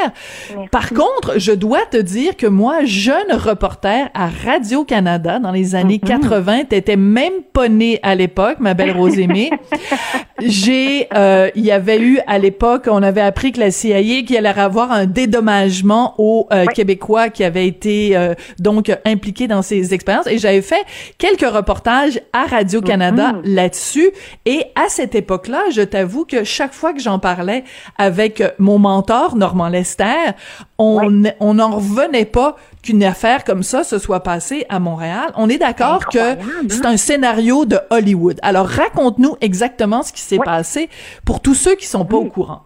[0.55, 0.69] Merci.
[0.71, 5.75] Par contre, je dois te dire que moi, jeune reporter à Radio Canada dans les
[5.75, 6.07] années Mhm.
[6.21, 9.49] 80, t'étais même pas née à l'époque, ma belle Rosémée.
[10.41, 14.37] j'ai, euh, il y avait eu à l'époque, on avait appris que la CIA qu'il
[14.37, 16.73] allait avoir un dédommagement aux euh, Oui.
[16.73, 20.83] Québécois qui avaient été euh, donc impliqués dans ces expériences et j'avais fait
[21.17, 23.41] quelques reportages à Radio Canada Mhm.
[23.45, 24.09] là-dessus
[24.45, 27.63] et à cette époque-là, je t'avoue que chaque fois que j'en parlais
[27.97, 30.31] avec mon mentor Normand Lester,
[30.77, 35.31] on on n'en revenait pas qu'une affaire comme ça se soit passée à Montréal.
[35.35, 36.37] On est d'accord que hein?
[36.69, 38.39] c'est un scénario de Hollywood.
[38.41, 40.45] Alors raconte-nous exactement ce qui s'est Oui.
[40.45, 40.89] passé
[41.25, 42.63] pour tous ceux qui sont pas au courant.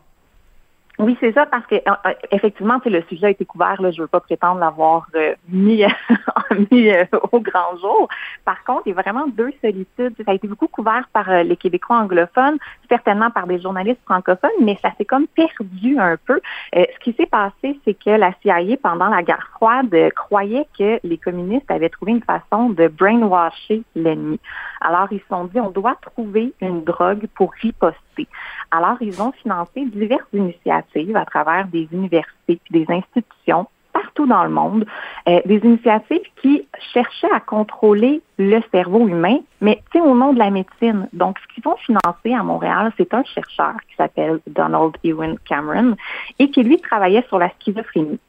[1.00, 3.80] Oui, c'est ça, parce que euh, euh, effectivement, le sujet a été couvert.
[3.80, 5.84] Là, je veux pas prétendre l'avoir euh, mis,
[6.72, 8.08] mis euh, au grand jour.
[8.46, 10.16] Par contre, il y a vraiment deux solitudes.
[10.26, 12.58] Ça a été beaucoup couvert par euh, les Québécois anglophones,
[12.90, 16.42] certainement par des journalistes francophones, mais ça s'est comme perdu un peu.
[16.76, 21.00] Euh, ce qui s'est passé, c'est que la CIA, pendant la guerre froide, croyait que
[21.04, 24.40] les communistes avaient trouvé une façon de brainwasher l'ennemi.
[24.82, 28.28] Alors, ils se sont dit, on doit trouver une drogue pour riposter.
[28.72, 34.44] Alors, ils ont financé diverses initiatives à travers des universités puis des institutions partout dans
[34.44, 34.86] le monde,
[35.28, 40.52] euh, des initiatives qui cherchaient à contrôler le cerveau humain, mais au nom de la
[40.52, 41.10] médecine.
[41.14, 45.96] Donc, ce qu'ils ont financé à Montréal, c'est un chercheur qui s'appelle Donald Ewan Cameron
[46.38, 48.20] et qui, lui, travaillait sur la schizophrénie.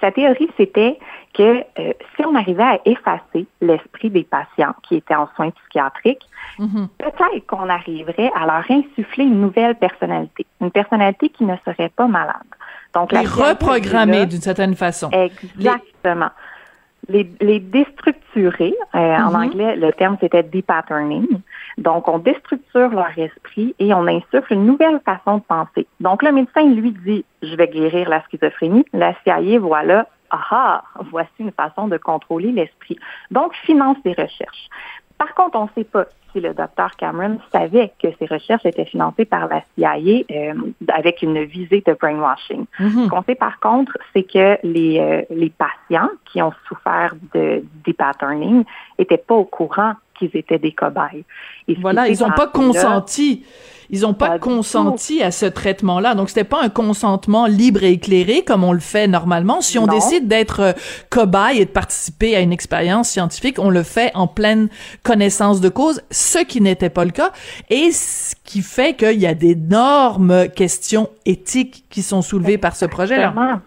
[0.00, 0.98] Sa théorie, c'était
[1.34, 1.42] que
[1.78, 6.26] euh, si on arrivait à effacer l'esprit des patients qui étaient en soins psychiatriques,
[6.58, 6.88] Mhm.
[6.98, 12.06] peut-être qu'on arriverait à leur insuffler une nouvelle personnalité, une personnalité qui ne serait pas
[12.08, 12.34] malade.
[12.94, 15.10] Donc, Les reprogrammer d'une certaine façon.
[15.12, 16.30] Exactement.
[17.08, 19.36] Les, les déstructurer, euh, en Mhm.
[19.36, 21.26] anglais, le terme c'était depatterning.
[21.78, 25.86] Donc, on déstructure leur esprit et on insuffle une nouvelle façon de penser.
[26.00, 28.84] Donc, le médecin lui dit, je vais guérir la schizophrénie.
[28.92, 32.98] La CIA, voilà, ah, ah, voici une façon de contrôler l'esprit.
[33.30, 34.68] Donc, finance des recherches.
[35.18, 38.84] Par contre, on ne sait pas si le docteur Cameron savait que ces recherches étaient
[38.84, 40.54] financées par la CIA euh,
[40.88, 42.66] avec une visée de brainwashing.
[42.78, 43.04] Mhm.
[43.04, 47.64] Ce qu'on sait par contre, c'est que les, euh, les patients qui ont souffert de
[47.84, 48.64] depatterning
[48.98, 51.24] n'étaient pas au courant qu'ils étaient des cobayes.
[51.68, 53.44] Et Voilà, ils s'est ont pas consenti.
[53.90, 56.14] Ils ont pas, consenti à ce traitement-là.
[56.14, 59.62] Donc, c'était pas un consentement libre et éclairé comme on le fait normalement.
[59.62, 59.94] Si on Non.
[59.94, 60.72] décide d'être euh,
[61.08, 64.68] cobaye et de participer à une expérience scientifique, on le fait en pleine
[65.04, 67.32] connaissance de cause, ce qui n'était pas le cas.
[67.70, 72.84] Et ce qui fait qu'il y a d'énormes questions éthiques qui sont soulevées par ce
[72.84, 73.62] projet-là.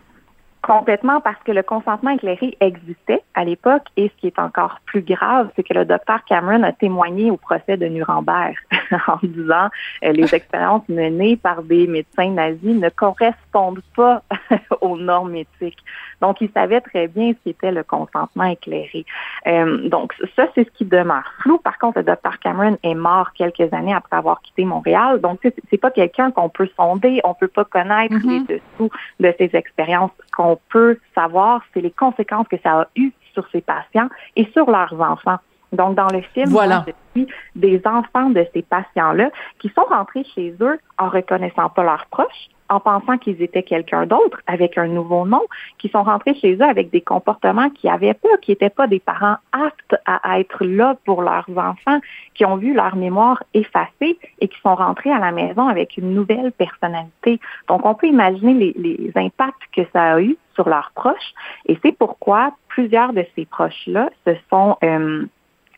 [0.62, 5.02] Complètement parce que le consentement éclairé existait à l'époque et ce qui est encore plus
[5.02, 8.56] grave, c'est que le docteur Cameron a témoigné au procès de Nuremberg
[9.08, 9.70] en disant
[10.04, 14.22] euh, les expériences menées par des médecins nazis ne correspondent pas
[14.82, 15.84] aux normes éthiques.
[16.22, 19.06] Donc, il savait très bien ce qu'était le consentement éclairé.
[19.48, 21.58] Euh, donc, ça, c'est ce qui demeure flou.
[21.58, 25.20] Par contre, le docteur Cameron est mort quelques années après avoir quitté Montréal.
[25.20, 27.22] Donc, c'est pas quelqu'un qu'on peut sonder.
[27.24, 28.48] On peut pas connaître mm-hmm.
[28.48, 30.12] les dessous de ses expériences.
[30.24, 34.46] Ce qu'on peut savoir, c'est les conséquences que ça a eues sur ses patients et
[34.54, 35.40] sur leurs enfants.
[35.72, 36.84] Donc, dans le film, voilà.
[37.16, 37.24] je
[37.56, 42.50] des enfants de ces patients-là qui sont rentrés chez eux en reconnaissant pas leurs proches,
[42.72, 45.42] en pensant qu'ils étaient quelqu'un d'autre avec un nouveau nom,
[45.78, 49.02] qui sont rentrés chez eux avec des comportements qui avaient pas, qui n'étaient pas des
[49.02, 52.00] parents aptes à être là pour leurs enfants,
[52.34, 56.14] qui ont vu leur mémoire effacée et qui sont rentrés à la maison avec une
[56.14, 57.42] nouvelle personnalité.
[57.68, 61.34] Donc, on peut imaginer les, les impacts que ça a eu sur leurs proches
[61.66, 65.26] et c'est pourquoi plusieurs de ces proches-là se sont euh,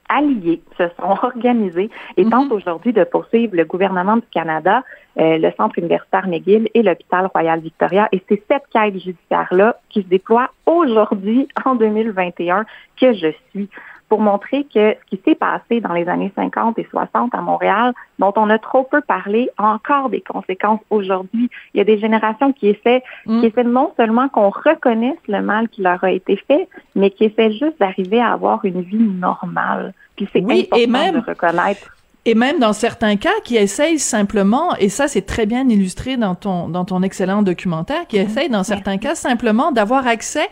[0.10, 2.58] alliés, se sont organisés et tentent mhm.
[2.58, 4.84] aujourd'hui de poursuivre le gouvernement du Canada,
[5.20, 8.10] euh, le Centre universitaire McGill et l'Hôpital Royal Victoria.
[8.12, 12.66] Et c'est cette quête judiciaire-là qui se déploie aujourd'hui, en 2021,
[13.00, 13.70] que je suis
[14.14, 17.94] pour montrer que ce qui s'est passé dans les années 50 et 60 à Montréal,
[18.20, 21.50] dont on a trop peu parlé, a encore des conséquences aujourd'hui.
[21.74, 23.40] Il y a des générations qui essaient, mm.
[23.40, 27.24] qui essaient non seulement qu'on reconnaisse le mal qui leur a été fait, mais qui
[27.24, 29.96] essaient juste d'arriver à avoir une vie normale.
[30.16, 34.00] Puis c'est oui, important et même, de reconnaître et même dans certains cas qui essayent
[34.00, 38.50] simplement et ça c'est très bien illustré dans ton dans ton excellent documentaire qui essayent
[38.50, 40.48] dans certains cas simplement d'avoir accès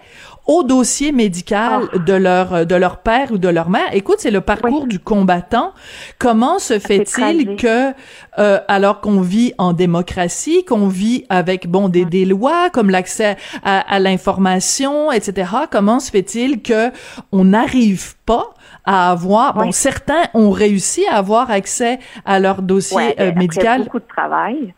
[0.47, 1.97] au dossier médical ah.
[1.97, 3.93] de leur de leur père ou de leur mère.
[3.93, 5.73] Écoute, c'est le parcours du combattant.
[6.17, 7.93] Comment se fait-il que
[8.39, 13.37] euh, alors qu'on vit en démocratie, qu'on vit avec bon des, des lois comme l'accès
[13.63, 15.51] à, à l'information, etc.
[15.71, 16.91] Comment se fait-il que
[17.31, 18.53] on n'arrive pas
[18.85, 19.53] à avoir.
[19.55, 23.83] Bon, certains ont réussi à avoir accès à leur dossier euh, médical.
[23.83, 24.73] beaucoup de travail.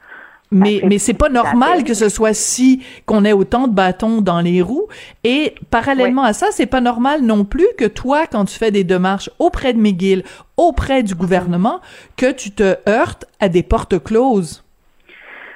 [0.53, 4.39] Mais, mais c'est pas normal que ce soit si qu'on ait autant de bâtons dans
[4.39, 4.87] les roues.
[5.23, 8.83] Et parallèlement à ça, c'est pas normal non plus que toi, quand tu fais des
[8.83, 10.23] démarches auprès de McGill,
[10.55, 11.81] auprès du gouvernement,
[12.17, 14.63] que tu te heurtes à des portes closes.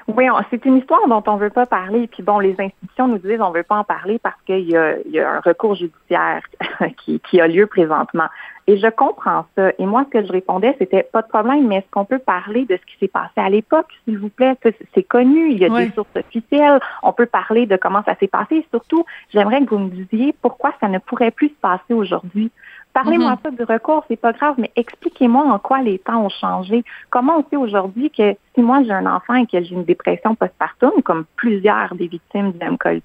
[0.08, 2.08] Oui, c'est une histoire dont on veut pas parler.
[2.08, 4.98] Puis bon, les institutions nous disent on veut pas en parler parce qu'il y a,
[5.00, 6.42] il y a un recours judiciaire
[6.98, 8.28] qui, qui a lieu présentement.
[8.68, 9.72] Et je comprends ça.
[9.80, 12.66] Et moi, ce que je répondais, c'était pas de problème, mais est-ce qu'on peut parler
[12.66, 14.58] de ce qui s'est passé à l'époque, s'il vous plaît?
[14.94, 18.28] C'est connu, il y a des sources officielles, on peut parler de comment ça s'est
[18.28, 18.58] passé.
[18.58, 22.52] Et surtout, j'aimerais que vous me disiez pourquoi ça ne pourrait plus se passer aujourd'hui.
[22.98, 23.42] Parlez-moi mm-hmm.
[23.42, 26.84] pas du recours, c'est pas grave, mais expliquez-moi en quoi les temps ont changé.
[27.12, 30.34] Comment on sait aujourd'hui que si moi j'ai un enfant et que j'ai une dépression
[30.34, 33.04] postpartum, comme plusieurs des victimes du MK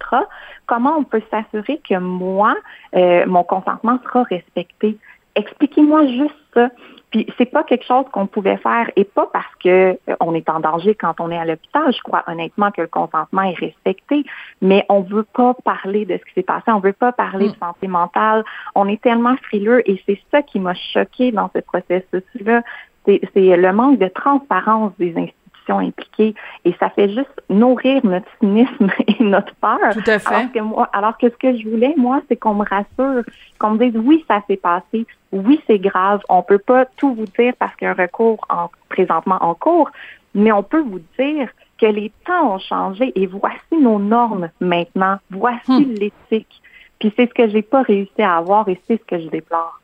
[0.65, 2.57] comment on peut s'assurer que moi,
[2.97, 4.97] euh, mon consentement sera respecté?
[5.35, 6.69] Expliquez-moi juste ça.
[7.11, 10.49] Puis c'est pas quelque chose qu'on pouvait faire et pas parce que euh, on est
[10.49, 11.93] en danger quand on est à l'hôpital.
[11.93, 14.25] Je crois honnêtement que le consentement est respecté,
[14.63, 16.65] mais on veut pas parler de ce qui s'est passé.
[16.69, 17.61] On veut pas parler de mm.
[17.61, 18.45] santé mentale.
[18.75, 22.63] On est tellement frileux et c'est ça qui m'a choqué dans ce processus-là.
[23.05, 28.91] C'est le manque de transparence des institutions impliquées et ça fait juste nourrir notre cynisme
[29.07, 29.79] et notre peur.
[29.93, 30.35] Tout à fait.
[30.35, 33.25] Alors que, moi, alors que ce que je voulais, moi, c'est qu'on me rassure,
[33.59, 37.27] qu'on me dise oui, ça s'est passé, oui, c'est grave, on peut pas tout vous
[37.39, 39.91] dire parce qu'il y a un recours en, présentement en cours,
[40.35, 41.49] mais on peut vous dire
[41.79, 45.95] que les temps ont changé et voici nos normes maintenant, voici hmm.
[45.95, 46.63] l'éthique.
[46.99, 49.82] Puis c'est ce que j'ai pas réussi à avoir et c'est ce que je déplore.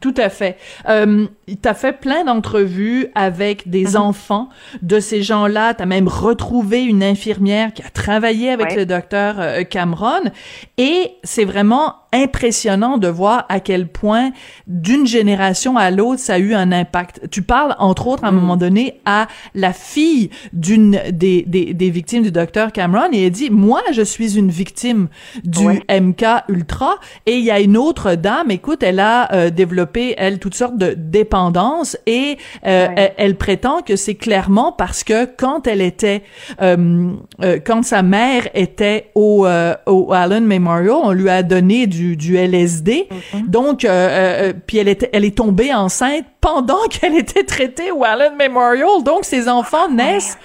[0.00, 0.58] Tout à fait.
[0.88, 3.96] Euh, tu as fait plein d'entrevues avec des mhm.
[3.96, 4.48] enfants
[4.82, 5.72] de ces gens-là.
[5.72, 10.30] Tu as même retrouvé une infirmière qui a travaillé avec le docteur euh, Cameron.
[10.76, 14.30] Et c'est vraiment impressionnant de voir à quel point
[14.66, 17.28] d'une génération à l'autre ça a eu un impact.
[17.30, 18.36] Tu parles entre autres à un mm.
[18.36, 23.30] moment donné à la fille d'une des, des, des, victimes du docteur Cameron et elle
[23.30, 25.08] dit moi je suis une victime
[25.44, 30.14] du MK Ultra et il y a une autre dame écoute elle a euh, développé
[30.16, 35.66] elle toutes sortes de dépendances et euh, elle, prétend que c'est clairement parce que quand
[35.66, 36.22] elle était
[36.62, 37.12] euh,
[37.64, 39.46] quand sa mère était au
[39.86, 43.08] au Allen Memorial on lui a donné du du, LSD.
[43.10, 43.46] Mm-hmm.
[43.48, 48.04] Donc, euh, euh, puis elle est, elle est tombée enceinte pendant qu'elle était traitée au
[48.04, 49.02] Allen Memorial.
[49.04, 50.38] Donc, ses enfants ah, naissent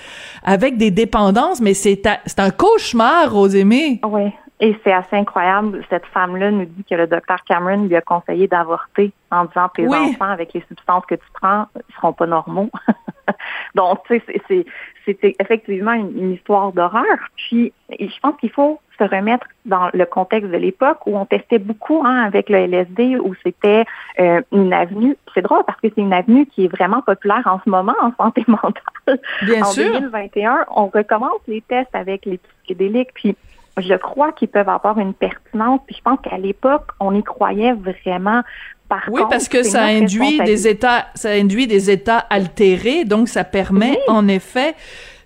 [0.43, 4.01] avec des dépendances, mais c'est un cauchemar, Rosémie.
[4.03, 4.31] Oui.
[4.59, 5.83] Et c'est assez incroyable.
[5.89, 9.85] Cette femme-là nous dit que le docteur Cameron lui a conseillé d'avorter en disant tes
[9.87, 12.69] enfants avec les substances que tu prends ils seront pas normaux.
[13.75, 14.65] Donc, tu sais,
[15.05, 17.17] c'est effectivement une, histoire d'horreur.
[17.35, 21.59] Puis, je pense qu'il faut se remettre dans le contexte de l'époque où on testait
[21.59, 23.85] beaucoup hein, avec le LSD, où c'était
[24.19, 25.17] euh, une avenue.
[25.33, 28.13] C'est drôle parce que c'est une avenue qui est vraiment populaire en ce moment en
[28.15, 29.19] santé mentale.
[29.41, 29.91] Bien en sûr.
[29.93, 33.35] 2021, on recommence les tests avec les psychédéliques, puis
[33.77, 35.81] je crois qu'ils peuvent avoir une pertinence.
[35.87, 38.41] Puis je pense qu'à l'époque, on y croyait vraiment.
[38.89, 43.27] Par Oui, contre, parce que ça induit des états, ça induit des états altérés, donc
[43.27, 44.73] ça permet en effet,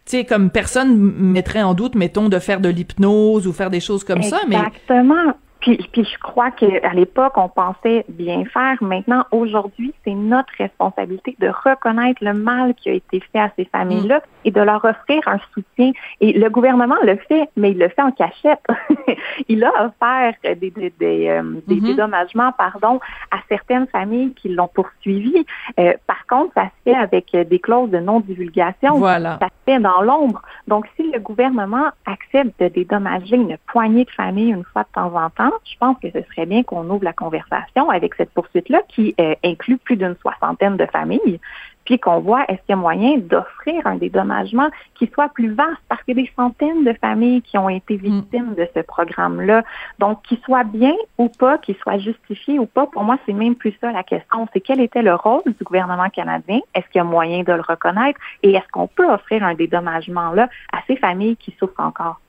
[0.06, 3.80] tu sais, comme personne mettrait en doute, mettons, de faire de l'hypnose ou faire des
[3.82, 5.34] choses comme ça, mais Exactement.
[5.60, 8.76] Puis, puis je crois qu'à l'époque, on pensait bien faire.
[8.82, 13.66] Maintenant, aujourd'hui, c'est notre responsabilité de reconnaître le mal qui a été fait à ces
[13.66, 15.92] familles-là et de leur offrir un soutien.
[16.22, 18.62] Et le gouvernement le fait, mais il le fait en cachette.
[19.48, 21.82] il a offert des, des, des, euh, des Mhm.
[21.88, 23.00] dédommagements pardon,
[23.32, 25.46] à certaines familles qui l'ont poursuivi.
[25.80, 28.98] Euh, par contre, ça se fait avec des clauses de non-divulgation.
[28.98, 29.38] Voilà.
[29.42, 30.42] Ça se fait dans l'ombre.
[30.68, 35.14] Donc, si le gouvernement accepte de dédommager une poignée de familles une fois de temps
[35.16, 38.82] en temps, je pense que ce serait bien qu'on ouvre la conversation avec cette poursuite-là
[38.88, 41.40] qui euh, inclut plus d'une soixantaine de familles,
[41.88, 45.82] puis qu'on voit est-ce qu'il y a moyen d'offrir un dédommagement qui soit plus vaste
[45.88, 49.64] parce qu'il y a des centaines de familles qui ont été victimes de ce programme-là.
[49.98, 53.56] Donc, qu'il soit bien ou pas, qu'il soit justifié ou pas, pour moi, c'est même
[53.56, 54.48] plus ça la question.
[54.52, 56.60] C'est quel était le rôle du gouvernement canadien?
[56.76, 58.20] Est-ce qu'il y a moyen de le reconnaître?
[58.44, 62.20] Et est-ce qu'on peut offrir un dédommagement-là à ces familles qui souffrent encore?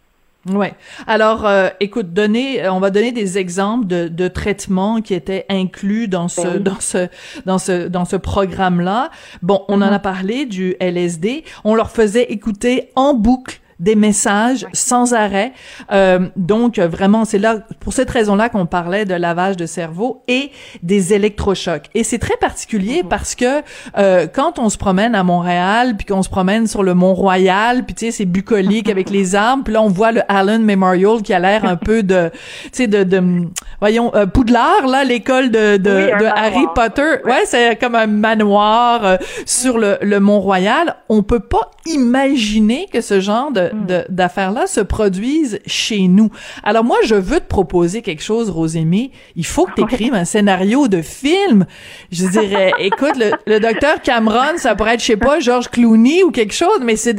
[0.47, 0.75] Ouais.
[1.07, 5.45] Alors, euh, écoute, donner, euh, on va donner des exemples de, de traitements qui étaient
[5.49, 6.61] inclus dans ce, Ben oui.
[6.61, 7.09] dans ce,
[7.45, 9.11] dans ce, dans ce programme-là.
[9.43, 11.45] Bon, on en a parlé du LSD.
[11.65, 15.53] On leur faisait écouter en boucle des messages sans arrêt.
[15.93, 20.51] Euh, donc vraiment, c'est là pour cette raison-là qu'on parlait de lavage de cerveau et
[20.83, 21.87] des électrochocs.
[21.95, 23.63] Et c'est très particulier parce que
[23.97, 27.85] euh, quand on se promène à Montréal, puis qu'on se promène sur le Mont Royal,
[27.85, 31.23] puis tu sais c'est bucolique avec les arbres, puis là on voit le Allen Memorial
[31.23, 32.31] qui a l'air un peu de,
[32.65, 33.49] tu sais de, de,
[33.81, 36.27] voyons euh, Poudlard là, l'école de de, Oui, de.
[36.27, 37.23] Harry Potter.
[37.25, 40.97] Ouais, c'est comme un manoir euh, sur le, le Mont Royal.
[41.09, 46.31] On peut pas imaginer que ce genre de, de- d'affaires-là se produisent chez nous.
[46.63, 49.13] Alors moi, je veux te proposer quelque chose, Rosémie.
[49.37, 51.67] Il faut que tu écrives un scénario de film.
[52.11, 56.23] Je dirais, écoute, le, le docteur Cameron, ça pourrait être, je sais pas, George Clooney
[56.23, 57.15] ou quelque chose, mais c'est,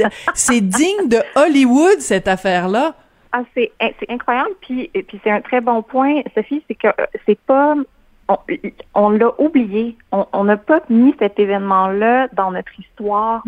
[0.62, 2.96] digne de Hollywood, cette affaire-là.
[3.32, 4.50] Ah, c'est c'est incroyable.
[4.62, 7.76] Puis, puis c'est un très bon point, Sophie, c'est que euh, c'est pas.
[8.28, 8.38] On,
[8.96, 9.96] on l'a oublié.
[10.12, 13.44] On on n'a pas mis cet événement-là dans notre histoire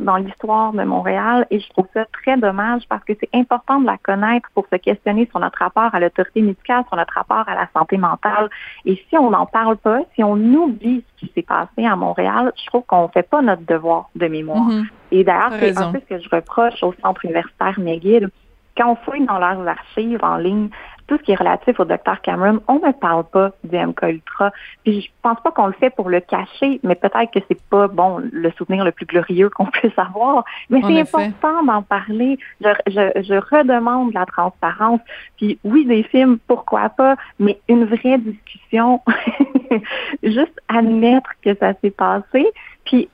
[0.00, 3.86] dans l'histoire de Montréal, et je trouve ça très dommage parce que c'est important de
[3.86, 7.54] la connaître pour se questionner sur notre rapport à l'autorité médicale, sur notre rapport à
[7.54, 8.48] la santé mentale.
[8.84, 12.52] Et si on n'en parle pas, si on oublie ce qui s'est passé à Montréal,
[12.56, 14.64] je trouve qu'on fait pas notre devoir de mémoire.
[14.64, 14.86] Mhm.
[15.12, 18.30] Et d'ailleurs, c'est un peu ce que je reproche au Centre universitaire McGill.
[18.76, 20.68] Quand on fouille dans leurs archives en ligne,
[21.06, 24.52] tout ce qui est relatif au docteur Cameron, on ne parle pas du MK Ultra.
[24.84, 27.88] Puis je pense pas qu'on le fait pour le cacher, mais peut-être que c'est pas
[27.88, 30.44] bon le souvenir le plus glorieux qu'on puisse avoir.
[30.70, 32.38] Mais c'est important d'en parler.
[32.60, 35.00] Je, je, je redemande la transparence.
[35.36, 39.00] Puis oui, des films, pourquoi pas, mais une vraie discussion.
[40.22, 42.46] Juste admettre que ça s'est passé.
[42.84, 43.08] Puis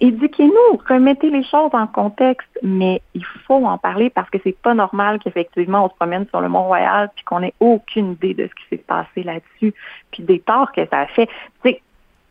[0.00, 4.74] éduquez-nous, remettez les choses en contexte, mais il faut en parler parce que c'est pas
[4.74, 8.54] normal qu'effectivement on se promène sur le Mont-Royal puis qu'on ait aucune idée de ce
[8.54, 9.74] qui s'est passé là-dessus,
[10.10, 11.26] puis des torts que ça a fait.
[11.62, 11.82] Tu sais,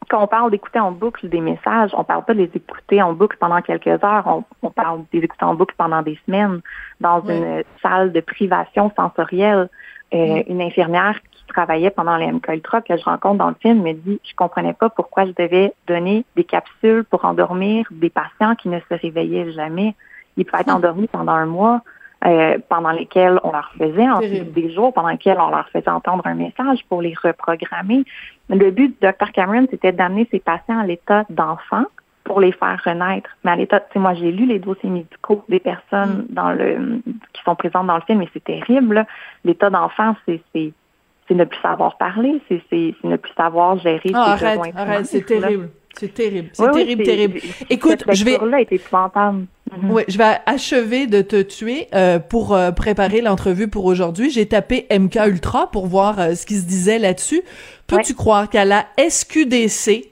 [0.10, 3.13] quand on parle d'écouter en boucle des messages, on parle pas de les écouter en
[3.13, 6.62] boucle pendant quelques heures, on, on parle des écouter en boucle pendant des semaines
[7.02, 7.36] dans Oui.
[7.36, 9.70] une salle de privation sensorielle.
[10.13, 13.81] Euh, Une infirmière qui travaillait pendant les MK Ultra que je rencontre dans le film
[13.81, 18.55] me dit je comprenais pas pourquoi je devais donner des capsules pour endormir des patients
[18.55, 19.95] qui ne se réveillaient jamais.
[20.38, 21.81] Ils pouvaient être endormis pendant un mois.
[22.25, 26.25] euh, pendant lesquels on leur faisait ensuite des jours pendant lesquels on leur faisait entendre
[26.25, 28.05] un message pour les reprogrammer.
[28.49, 31.86] Le but du Dr Cameron, c'était d'amener ces patients à l'état d'enfant
[32.23, 33.29] pour les faire renaître.
[33.43, 37.01] Mais à l'état, tu sais, moi, j'ai lu les dossiers médicaux des personnes dans le
[37.33, 39.05] qui sont présentes dans le film et c'est terrible.
[39.45, 40.41] L'état d'enfant, c'est
[41.28, 42.62] c'est ne plus savoir parler, c'est
[43.04, 45.40] ne plus savoir gérer Ah, ses arrête, besoins arrête, c'est là.
[45.42, 45.70] terrible.
[46.00, 46.50] C'est terrible.
[46.54, 47.40] C'est Oui, terrible, terrible.
[47.72, 49.46] Écoute, cette je vais, lecture-là est épouvantable.
[49.76, 49.92] Mhm.
[49.92, 54.30] Oui, je vais achever de te tuer euh, pour euh, préparer l'entrevue pour aujourd'hui.
[54.30, 57.42] J'ai tapé MK Ultra pour voir euh, ce qui se disait là-dessus.
[57.88, 60.06] Peux-tu croire qu'à la SQDC,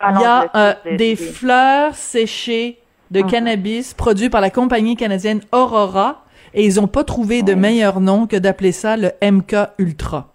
[0.00, 2.78] Ah il y a je- je- des fleurs séchées
[3.10, 3.30] de Mhm.
[3.30, 6.24] cannabis produits par la compagnie canadienne Aurora
[6.54, 10.28] et ils ont pas trouvé de meilleur nom que d'appeler ça le MK Ultra.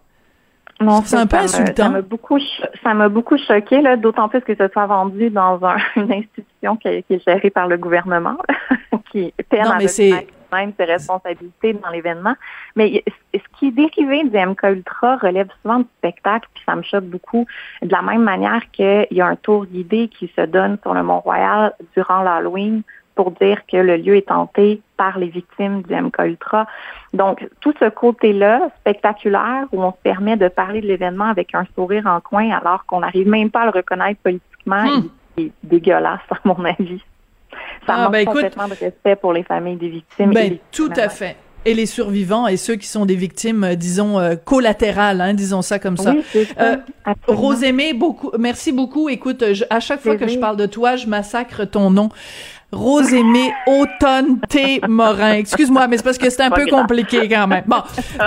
[0.79, 1.83] Non, C'est un peu ça insultant.
[1.85, 5.31] Ça m'a beaucoup, cho- ça m'a beaucoup choqué, là, d'autant plus que ce soit vendu
[5.31, 8.37] dans un- une institution qui, qui est gérée par le gouvernement,
[9.11, 9.77] qui peine Non, à
[10.53, 12.35] même ses responsabilités dans l'événement.
[12.75, 13.03] Mais
[13.33, 17.05] ce qui est dérivé du MK Ultra relève souvent du spectacle, puis ça me choque
[17.05, 17.45] beaucoup.
[17.81, 21.01] De la même manière qu'il y a un tour guidé qui se donne sur le
[21.03, 22.83] Mont-Royal durant l'Halloween
[23.15, 26.67] pour dire que le lieu est hanté par les victimes du MK Ultra.
[27.13, 31.65] Donc, tout ce côté-là, spectaculaire, où on se permet de parler de l'événement avec un
[31.75, 35.09] sourire en coin alors qu'on n'arrive même pas à le reconnaître politiquement, hmm.
[35.37, 37.03] est dégueulasse, à mon avis.
[37.85, 40.33] Ça ah, manque ben, complètement de respect pour les familles des victimes.
[40.33, 41.37] Ben, tout à fait
[41.67, 45.61] et les survivants et ceux qui sont des victimes, euh, disons, euh, collatérales, hein, disons
[45.61, 46.13] ça comme ça.
[46.13, 46.77] Oui, euh,
[47.27, 49.09] Rosémé, beaucoup, merci beaucoup.
[49.09, 52.09] Écoute, à chaque fois que je parle de toi, je massacre ton nom.
[52.71, 54.81] Rosémé Automne T.
[54.87, 55.33] Morin.
[55.33, 57.63] Excuse-moi, mais c'est parce que c'est un peu compliqué quand même.
[57.65, 57.81] Bon,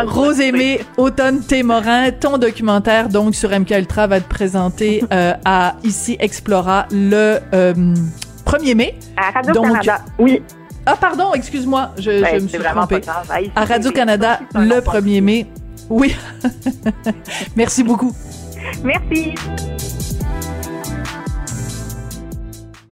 [0.06, 1.62] Rosémé Automne T.
[1.62, 7.38] Morin, ton documentaire donc sur MK Ultra va être présenté euh, à ici Explora le
[8.46, 8.98] 1er mai.
[9.16, 10.42] À Radio-Canada, oui.
[10.86, 13.00] Ah, pardon, excuse-moi, je, ben, je me suis trompée.
[13.54, 15.46] À Radio-Canada, le 1er mai.
[15.88, 16.16] Oui.
[17.56, 18.12] Merci beaucoup.
[18.82, 19.34] Merci.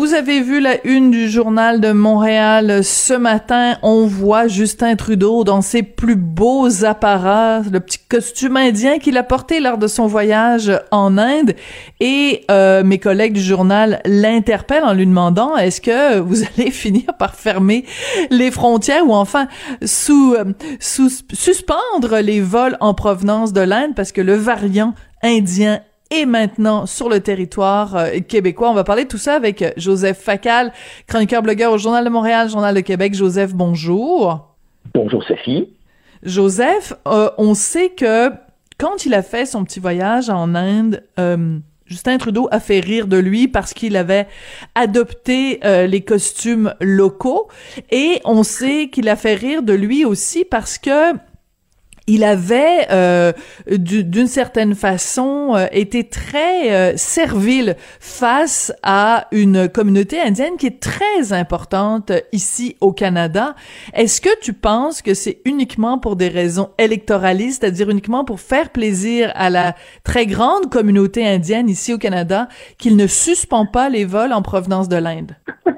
[0.00, 3.76] Vous avez vu la une du journal de Montréal ce matin.
[3.82, 9.22] On voit Justin Trudeau dans ses plus beaux apparats, le petit costume indien qu'il a
[9.22, 11.54] porté lors de son voyage en Inde.
[12.00, 17.14] Et euh, mes collègues du journal l'interpellent en lui demandant est-ce que vous allez finir
[17.18, 17.84] par fermer
[18.30, 19.48] les frontières ou enfin
[19.82, 20.44] euh,
[20.80, 23.94] suspendre les vols en provenance de l'Inde?
[23.94, 28.70] Parce que le variant indien et maintenant sur le territoire euh, québécois.
[28.70, 30.72] On va parler de tout ça avec Joseph Facal,
[31.06, 33.14] chroniqueur blogueur au Journal de Montréal, Journal de Québec.
[33.14, 34.54] Joseph, bonjour.
[34.92, 35.68] Bonjour Sophie.
[36.22, 38.30] Joseph, euh, on sait que
[38.78, 43.06] quand il a fait son petit voyage en Inde, euh, Justin Trudeau a fait rire
[43.06, 44.26] de lui parce qu'il avait
[44.76, 45.58] adopté
[45.88, 47.48] les costumes locaux
[47.90, 51.14] et on sait qu'il a fait rire de lui aussi parce que
[52.10, 53.32] il avait euh,
[53.70, 60.80] d'une certaine façon euh, été très euh, servile face à une communauté indienne qui est
[60.80, 63.54] très importante ici au Canada.
[63.94, 68.70] Est-ce que tu penses que c'est uniquement pour des raisons électoralistes, c'est-à-dire uniquement pour faire
[68.70, 74.04] plaisir à la très grande communauté indienne ici au Canada qu'il ne suspend pas les
[74.04, 75.36] vols en provenance de l'Inde?
[75.64, 75.72] tu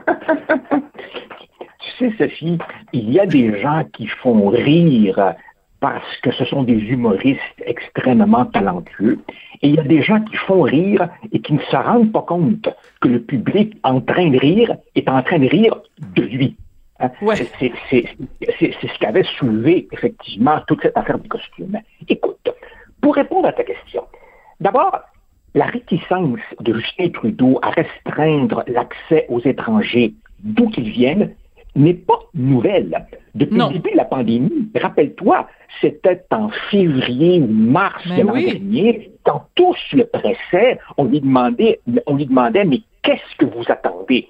[1.98, 2.56] sais, Sophie,
[2.94, 5.34] il y a des gens qui font rire
[5.82, 9.18] parce que ce sont des humoristes extrêmement talentueux.
[9.62, 12.22] Et il y a des gens qui font rire et qui ne se rendent pas
[12.22, 12.68] compte
[13.00, 15.74] que le public en train de rire est en train de rire
[16.14, 16.56] de lui.
[17.00, 17.10] Hein?
[17.58, 17.72] C'est
[18.40, 21.76] ce qu'avait soulevé effectivement toute cette affaire du costume.
[22.08, 22.48] Écoute,
[23.00, 24.04] pour répondre à ta question,
[24.60, 25.00] d'abord,
[25.54, 30.14] la réticence de Justin Trudeau à restreindre l'accès aux étrangers
[30.44, 31.34] d'où qu'ils viennent
[31.74, 33.06] n'est pas nouvelle.
[33.34, 35.48] Depuis le début de la pandémie, rappelle-toi,
[35.80, 41.80] c'était en février ou mars de l'an dernier, quand tous le pressaient, on lui demandait,
[42.06, 44.28] on lui demandait, mais qu'est-ce que vous attendez?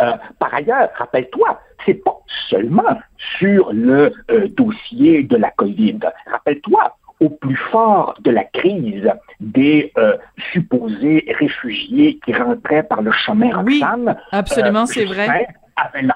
[0.00, 2.18] Euh, par ailleurs, rappelle-toi, c'est pas
[2.48, 2.98] seulement
[3.38, 5.98] sur le euh, dossier de la COVID.
[6.30, 9.10] Rappelle-toi, au plus fort de la crise
[9.40, 10.16] des euh,
[10.52, 13.82] supposés réfugiés qui rentraient par le chemin oui,
[14.30, 15.48] Absolument, c'est vrai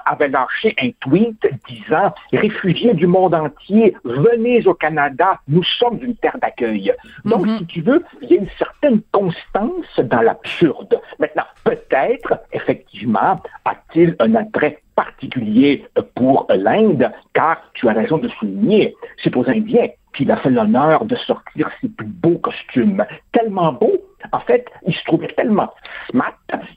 [0.05, 6.15] avait, lâché un tweet disant Réfugiés du monde entier, venez au Canada, nous sommes une
[6.15, 6.93] terre d'accueil.
[7.25, 7.57] Donc, mhm.
[7.59, 10.99] si tu veux, il y a une certaine constance dans l'absurde.
[11.19, 15.85] Maintenant, peut-être, effectivement, a-t-il un attrait particulier
[16.15, 21.05] pour l'Inde, car tu as raison de souligner, c'est aux Indiens qu'il a fait l'honneur
[21.05, 23.03] de sortir ses plus beaux costumes.
[23.31, 23.99] Tellement beaux,
[24.31, 25.71] en fait, il se trouvait tellement
[26.09, 26.33] smart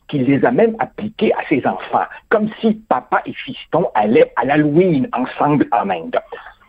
[0.09, 4.44] qu'il les a même appliqués à ses enfants, comme si papa et fiston allaient à
[4.44, 6.18] l'Halloween ensemble en Inde.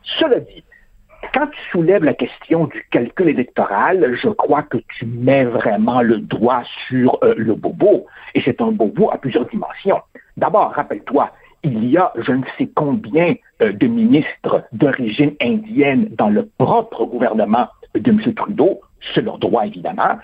[0.03, 0.63] Cela dit,
[1.33, 6.19] quand tu soulèves la question du calcul électoral, je crois que tu mets vraiment le
[6.19, 8.05] doigt sur euh, le bobo,
[8.35, 10.01] et c'est un bobo à plusieurs dimensions.
[10.37, 11.31] D'abord, rappelle-toi,
[11.63, 17.05] il y a je ne sais combien euh, de ministres d'origine indienne dans le propre
[17.05, 18.33] gouvernement de M.
[18.35, 18.81] Trudeau,
[19.13, 20.17] c'est leur droit évidemment,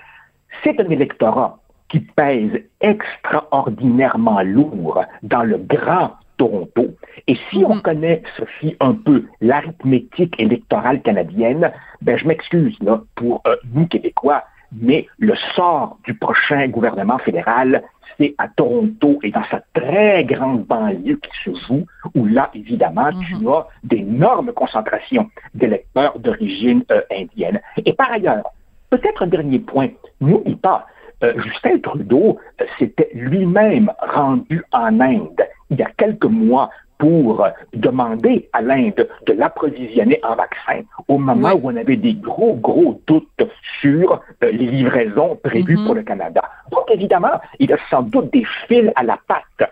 [0.64, 6.88] c'est un électorat qui pèse extraordinairement lourd dans le grand Toronto.
[7.28, 7.82] Et si on mhm.
[7.82, 14.44] connaît, Sophie, un peu l'arithmétique électorale canadienne, ben je m'excuse là pour euh, nous Québécois,
[14.72, 17.84] mais le sort du prochain gouvernement fédéral,
[18.18, 21.86] c'est à Toronto et dans sa très grande banlieue qui se joue,
[22.16, 23.48] où là, évidemment, tu mhm.
[23.50, 27.62] as d'énormes concentrations d'électeurs d'origine euh, indienne.
[27.86, 28.52] Et par ailleurs,
[28.94, 29.90] peut-être un dernier point,
[30.22, 30.86] n'oublie pas,
[31.24, 35.42] euh, Justin Trudeau euh, s'était lui-même rendu en Inde
[35.72, 36.70] il y a quelques mois
[37.00, 42.54] pour demander à l'Inde de l'approvisionner en vaccins au moment où on avait des gros,
[42.54, 43.44] gros doutes
[43.82, 45.86] sur euh, les livraisons prévues mm-hmm.
[45.86, 46.44] pour le Canada.
[46.72, 49.72] Donc, évidemment, il a sans doute des fils à la patte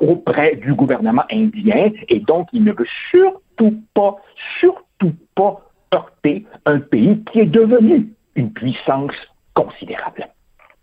[0.00, 4.16] auprès du gouvernement indien et donc il ne veut surtout pas,
[4.60, 9.14] surtout pas heurter un pays qui est devenu une puissance
[9.54, 10.28] considérable.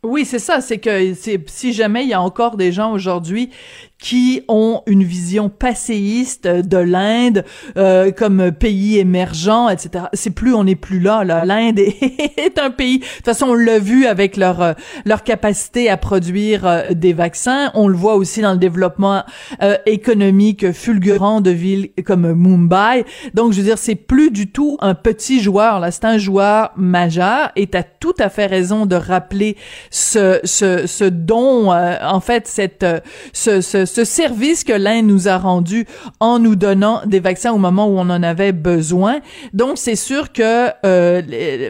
[0.06, 0.62] Oui, c'est ça.
[0.62, 1.14] C'est que
[1.48, 3.50] si jamais il y a encore des gens aujourd'hui
[3.98, 7.46] qui ont une vision passéiste de l'Inde
[7.78, 10.06] euh, comme pays émergent, etc.
[10.14, 11.24] C'est plus, on n'est plus là.
[11.24, 11.46] là.
[11.46, 13.00] L'Inde est, un pays.
[13.00, 14.74] De toute façon, on l'a vu avec leur euh,
[15.06, 17.72] leur capacité à produire euh, des vaccins.
[17.74, 19.24] On le voit aussi dans le développement
[19.64, 23.06] euh, économique fulgurant de villes comme Mumbai.
[23.34, 25.80] Donc, je veux dire, c'est plus du tout un petit joueur.
[25.80, 27.52] Là, c'est un joueur majeur.
[27.56, 29.58] Et t'as tout à fait raison de rappeler
[29.96, 32.86] ce ce, ce don, en fait, cette
[33.32, 35.88] ce, ce ce service que l'Inde nous a rendu
[36.20, 39.20] en nous donnant des vaccins au moment où on en avait besoin.
[39.54, 41.70] Donc, c'est sûr que euh,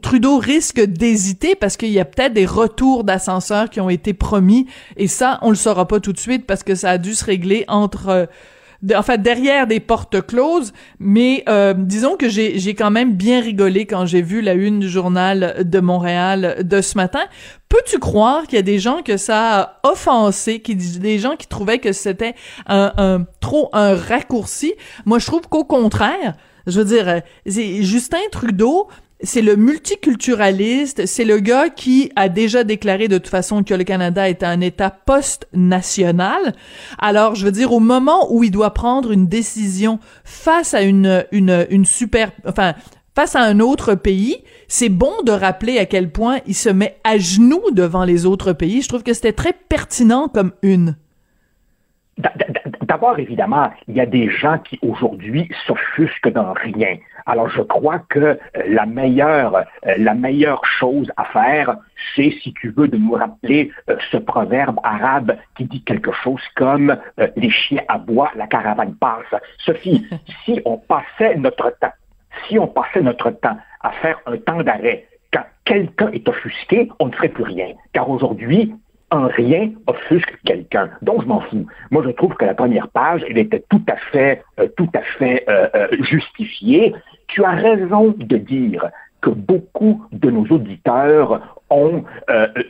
[0.00, 4.66] Trudeau risque d'hésiter parce qu'il y a peut-être des retours d'ascenseurs qui ont été promis
[4.96, 7.24] et ça, on le saura pas tout de suite parce que ça a dû se
[7.24, 8.28] régler entre...
[8.88, 13.14] Euh, en fait derrière des portes closes, mais euh, disons que j'ai j'ai quand même
[13.14, 17.24] bien rigolé quand j'ai vu la une du journal de Montréal de ce matin.
[17.68, 21.46] Peux-tu croire qu'il y a des gens que ça a offensé, qui des gens qui
[21.46, 22.34] trouvaient que c'était
[22.66, 24.74] un, un trop un raccourci?
[25.04, 26.34] Moi, je trouve qu'au contraire,
[26.66, 28.88] je veux dire, euh, Justin Trudeau
[29.22, 33.84] c'est le multiculturaliste, c'est le gars qui a déjà déclaré de toute façon que le
[33.84, 36.54] Canada est un État post-national.
[36.98, 41.24] Alors, je veux dire, au moment où il doit prendre une décision face à une,
[41.32, 42.74] une, une super, enfin,
[43.14, 46.98] face à un autre pays, c'est bon de rappeler à quel point il se met
[47.04, 48.82] à genoux devant les autres pays.
[48.82, 50.96] Je trouve que c'était très pertinent comme une.
[52.82, 56.96] D'abord, évidemment, il y a des gens qui aujourd'hui s'offusquent dans rien.
[57.26, 59.54] Alors, je crois que euh, la meilleure,
[59.86, 61.76] euh, la meilleure chose à faire,
[62.14, 66.42] c'est, si tu veux, de nous rappeler euh, ce proverbe arabe qui dit quelque chose
[66.56, 66.96] comme
[67.36, 69.40] les chiens aboient, la caravane passe.
[69.58, 70.06] Sophie,
[70.44, 71.92] si on passait notre temps,
[72.48, 77.06] si on passait notre temps à faire un temps d'arrêt quand quelqu'un est offusqué, on
[77.06, 77.74] ne ferait plus rien.
[77.92, 78.74] Car aujourd'hui,
[79.10, 80.90] un rien offusque quelqu'un.
[81.02, 81.66] Donc, je m'en fous.
[81.90, 85.02] Moi, je trouve que la première page, elle était tout à fait, euh, tout à
[85.18, 86.94] fait euh, euh, justifiée.
[87.28, 88.90] Tu as raison de dire
[89.20, 92.04] que beaucoup de nos auditeurs ont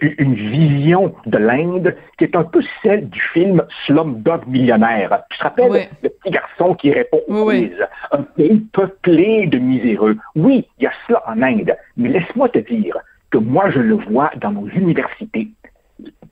[0.00, 5.22] une vision de l'Inde qui est un peu celle du film Slumdog Millionnaire.
[5.30, 7.72] Tu te rappelles le petit garçon qui répond aux oui,
[8.10, 10.16] Un pays peuplé de miséreux.
[10.34, 12.98] Oui, il y a cela en Inde, mais laisse-moi te dire
[13.30, 15.48] que moi, je le vois dans nos universités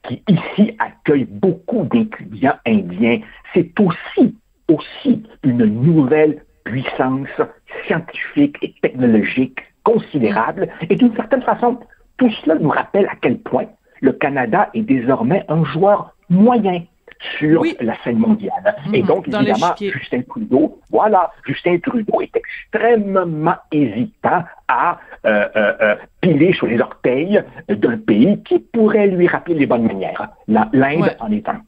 [0.02, 3.20] qui ici accueille beaucoup d'étudiants indiens,
[3.54, 4.36] c'est aussi,
[4.68, 7.28] aussi une nouvelle puissance
[7.86, 10.68] scientifique et technologique considérable.
[10.88, 11.78] Et d'une certaine façon,
[12.18, 13.66] tout cela nous rappelle à quel point
[14.00, 16.82] le Canada est désormais un joueur moyen
[17.38, 18.76] sur la scène mondiale.
[18.86, 18.94] Mhm.
[18.94, 25.96] Et donc, évidemment, Justin Trudeau, voilà, Justin Trudeau est extrêmement hésitant à euh, euh, euh,
[26.20, 30.28] piler sur les orteils d'un pays qui pourrait lui rappeler les bonnes manières.
[30.46, 31.62] L'Inde en est un.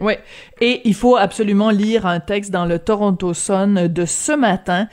[0.00, 0.14] Oui.
[0.60, 4.88] Et il faut absolument lire un texte dans le Toronto Sun de ce matin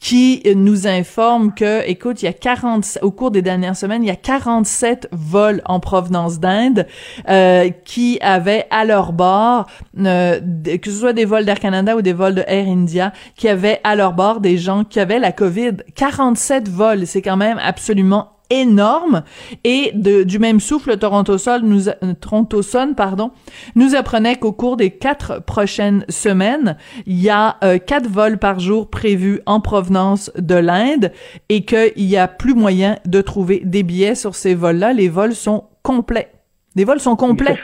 [0.00, 4.06] qui nous informe que, écoute, il y a 40, au cours des dernières semaines, il
[4.06, 6.86] y a 47 vols en provenance d'Inde
[7.28, 9.66] euh, qui avaient à leur bord,
[9.98, 13.48] euh, que ce soit des vols d'Air Canada ou des vols de Air India, qui
[13.48, 15.76] avaient à leur bord des gens qui avaient la COVID.
[15.94, 19.22] 47 vols, c'est quand même absolument énorme.
[19.64, 23.30] Et de, du même souffle Toronto Sun nous Toronto Sun pardon
[23.74, 26.76] nous apprenait qu'au cours des quatre prochaines semaines
[27.06, 31.12] il y a euh, quatre vols par jour prévus en provenance de l'Inde
[31.48, 34.92] et qu'il y a plus moyen de trouver des billets sur ces vols-là.
[34.92, 36.32] Les vols sont complets.
[36.76, 37.58] Les vols sont complets.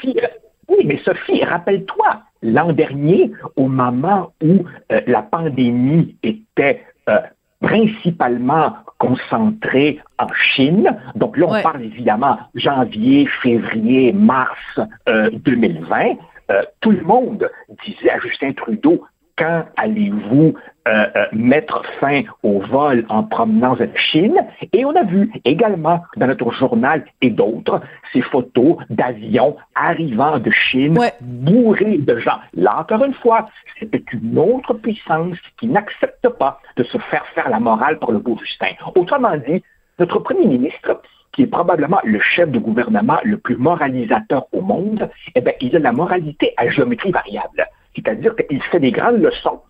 [0.69, 7.19] Oui mais Sophie rappelle-toi l'an dernier au moment où euh, la pandémie était euh,
[7.61, 10.97] principalement concentré en Chine.
[11.15, 16.15] Donc là, on parle évidemment janvier, février, mars 2020.
[16.51, 17.49] Euh, tout le monde
[17.85, 19.05] disait à Justin Trudeau,
[19.37, 20.55] quand allez-vous
[20.87, 24.37] euh, euh, mettre fin au vol en promenance de Chine?
[24.73, 27.81] Et on a vu également dans notre journal et d'autres
[28.13, 32.39] ces photos d'avions arrivant de Chine bourrés de gens.
[32.55, 37.49] Là, encore une fois, c'était une autre puissance qui n'accepte pas de se faire faire
[37.49, 38.75] la morale par le beau Justin.
[38.95, 39.63] Autrement dit,
[39.99, 41.01] notre premier ministre
[41.33, 45.77] qui est probablement le chef de gouvernement le plus moralisateur au monde, eh bien, il
[45.77, 47.67] a la moralité à géométrie variable.
[47.95, 49.61] C'est-à-dire qu'il fait des grandes leçons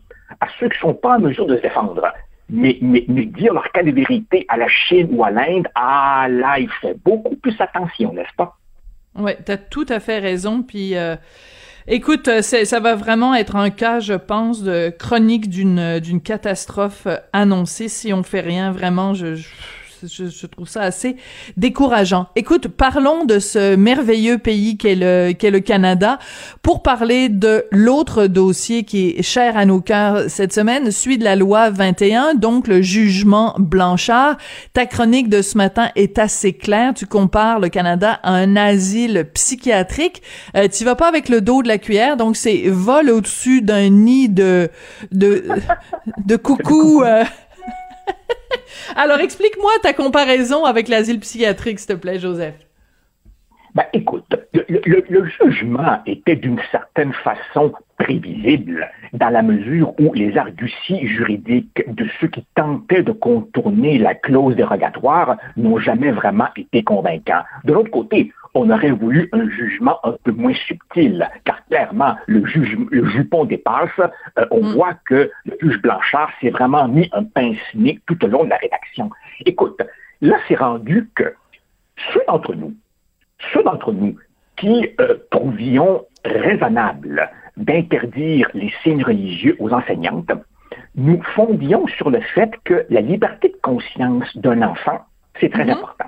[0.41, 2.03] à ceux qui ne sont pas en mesure de se défendre.
[2.49, 6.71] Mais, dire leur cas de vérité à la Chine ou à l'Inde, ah là, il
[6.81, 8.57] fait beaucoup plus attention, n'est-ce pas?
[9.19, 10.63] Oui, tu as tout à fait raison.
[10.63, 11.17] Puis, euh,
[11.89, 18.13] écoute, ça va vraiment être un cas, je pense, de chronique d'une catastrophe annoncée si
[18.13, 18.71] on fait rien.
[18.71, 19.35] Vraiment, je,
[20.47, 21.17] trouve ça assez
[21.57, 22.27] décourageant.
[22.37, 26.19] Écoute, parlons de ce merveilleux pays qu'est le, qu'est le Canada
[26.63, 31.25] pour parler de l'autre dossier qui est cher à nos cœurs cette semaine, celui de
[31.25, 34.37] la loi 21, donc le jugement Blanchard.
[34.73, 36.95] Ta chronique de ce matin est assez claire.
[36.95, 40.23] Tu compares le Canada à un asile psychiatrique.
[40.57, 43.89] Euh, tu vas pas avec le dos de la cuillère, donc c'est vol au-dessus d'un
[43.89, 44.69] nid de
[45.13, 45.45] de
[46.25, 47.03] de coucou.
[47.05, 47.25] Euh,
[48.97, 52.67] alors, explique-moi ta comparaison avec l'asile psychiatrique, s'il te plaît, Joseph.
[53.77, 54.35] Ben, écoute,
[54.71, 62.07] le, jugement était d'une certaine façon prévisible dans la mesure où les arguties juridiques de
[62.19, 67.43] ceux qui tentaient de contourner la clause dérogatoire n'ont jamais vraiment été convaincants.
[67.65, 72.43] De l'autre côté, on aurait voulu un jugement un peu moins subtil, car clairement, le,
[72.47, 73.91] jupon dépasse.
[74.39, 74.73] Euh, on mm.
[74.73, 78.57] voit que le juge Blanchard s'est vraiment mis un pince-nez tout au long de la
[78.57, 79.11] rédaction.
[79.45, 79.81] Écoute,
[80.23, 81.35] là, c'est rendu que
[82.13, 82.75] ceux d'entre nous,
[83.53, 84.17] ceux d'entre nous
[84.57, 90.33] qui euh, trouvions raisonnable d'interdire les signes religieux aux enseignantes,
[90.95, 95.01] nous fondions sur le fait que la liberté de conscience d'un enfant,
[95.41, 95.73] c'est très mm-hmm.
[95.73, 96.07] important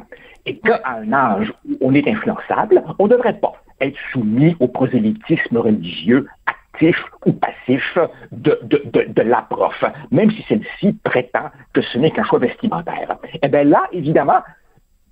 [0.48, 4.66] et qu'à un âge où on est influençable, on ne devrait pas être soumis au
[4.66, 6.96] prosélytisme religieux actif
[7.26, 7.98] ou passif
[8.32, 13.16] de, la prof, même si celle-ci prétend que ce n'est qu'un choix vestimentaire.
[13.42, 14.40] Eh bien là, évidemment,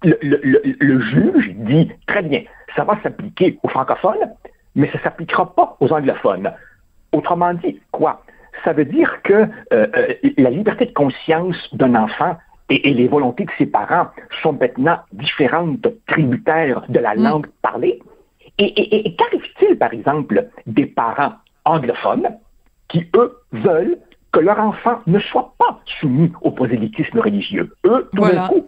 [0.02, 2.42] le, le, juge dit très bien,
[2.74, 4.32] ça va s'appliquer aux francophones,
[4.74, 6.50] mais ça ne s'appliquera pas aux anglophones.
[7.12, 8.22] Autrement dit, quoi?
[8.64, 12.36] Ça veut dire que euh, euh, la liberté de conscience d'un enfant
[12.68, 14.08] et, les volontés de ses parents
[14.42, 17.22] sont maintenant différentes, tributaires de la mm.
[17.22, 18.00] langue parlée.
[18.58, 22.28] Et, qu'arrive-t-il, par exemple, des parents anglophones
[22.88, 23.98] qui, eux, veulent
[24.32, 27.74] que leur enfant ne soit pas soumis au prosélytisme religieux?
[27.84, 28.66] Eux, tout d'un coup,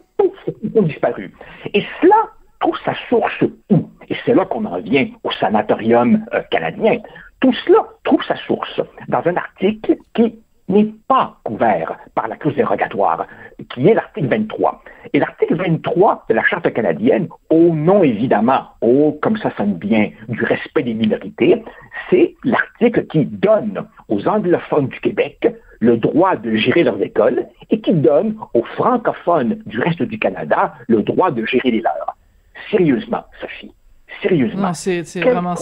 [0.63, 1.33] ils ont disparu.
[1.73, 2.17] Et cela
[2.61, 3.89] trouve sa source où?
[4.09, 6.99] Et c'est là qu'on en vient au sanatorium euh, canadien.
[7.41, 10.39] Tout cela trouve sa source dans un article qui
[10.69, 13.27] n'est pas couvert par la clause dérogatoire,
[13.71, 14.83] qui est l'article 23.
[15.13, 20.11] Et l'article 23 de la Charte canadienne, au nom évidemment, au, comme ça sonne bien,
[20.29, 21.63] du respect des minorités,
[22.11, 27.81] c'est l'article qui donne aux anglophones du Québec le droit de gérer leurs écoles et
[27.81, 32.17] qui donne aux francophones du reste du Canada le droit de gérer les leurs.
[32.71, 33.73] Sérieusement, Sophie,
[34.21, 34.75] sérieusement.
[34.75, 35.55] c'est vraiment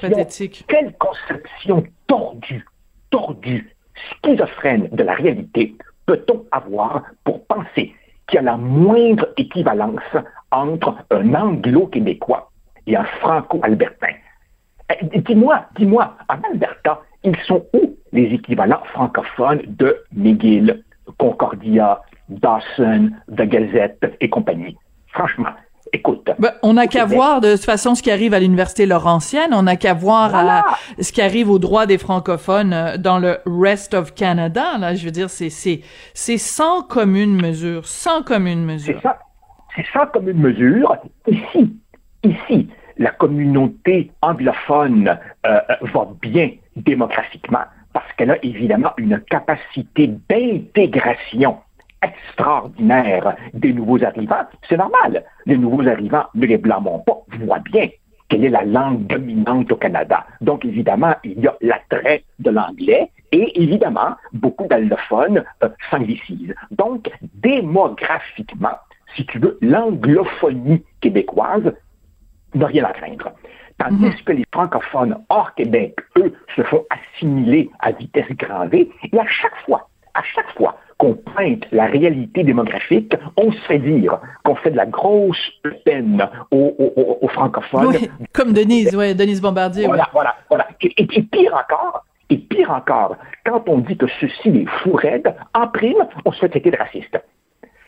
[0.00, 0.64] pathétique.
[0.66, 2.64] Quelle conception tordue,
[3.10, 3.76] tordue
[4.10, 5.74] schizophrène de la réalité
[6.06, 7.94] peut-on avoir pour penser
[8.26, 10.16] qu'il y a la moindre équivalence
[10.50, 12.50] entre un anglo-québécois
[12.86, 14.14] et un franco-albertain?
[14.90, 20.82] Eh, dis-moi, dis-moi, en Alberta, ils sont où les équivalents francophones de McGill,
[21.18, 24.76] Concordia, Dawson, The Gazette et compagnie?
[25.08, 25.50] Franchement,
[25.92, 26.30] écoute.
[26.38, 29.62] Ben, on n'a qu'à voir de toute façon ce qui arrive à l'université Laurentienne, on
[29.62, 30.64] n'a qu'à voir à
[31.00, 34.78] ce qui arrive aux droits des francophones euh, dans le rest of Canada.
[34.78, 35.80] Là, je veux dire, c'est c'est
[36.14, 38.96] c'est sans commune mesure, sans commune mesure.
[38.96, 39.18] C'est ça,
[39.76, 40.96] c'est sans commune mesure.
[41.26, 41.76] Ici,
[42.24, 42.68] ici,
[42.98, 51.58] la communauté anglophone euh, euh, va bien démographiquement parce qu'elle a évidemment une capacité d'intégration
[52.02, 54.46] extraordinaire des nouveaux arrivants.
[54.68, 55.24] C'est normal.
[55.46, 57.88] Les nouveaux arrivants, ne les blâmons pas, voient bien
[58.28, 60.26] quelle est la langue dominante au Canada.
[60.40, 66.54] Donc, évidemment, il y a l'attrait de l'anglais et, évidemment, beaucoup d'allophones euh, s'anglicisent.
[66.70, 68.76] Donc, démographiquement,
[69.16, 71.72] si tu veux, l'anglophonie québécoise
[72.54, 73.32] n'a rien à craindre.
[73.78, 74.14] Tandis mhm.
[74.24, 79.26] que les francophones hors Québec, eux, se font assimiler à vitesse grand V, et à
[79.26, 84.56] chaque fois, à chaque fois qu'on pointe la réalité démographique, on se fait dire qu'on
[84.56, 85.52] fait de la grosse
[85.84, 87.86] peine aux, francophones.
[87.86, 89.86] Oui, comme Denise, oui, Denise Bombardier.
[89.86, 90.66] Voilà, voilà, voilà.
[90.82, 95.68] Et, pire encore, et pire encore, quand on dit que ceci est fou raide, en
[95.68, 97.16] prime, on se fait traiter de raciste.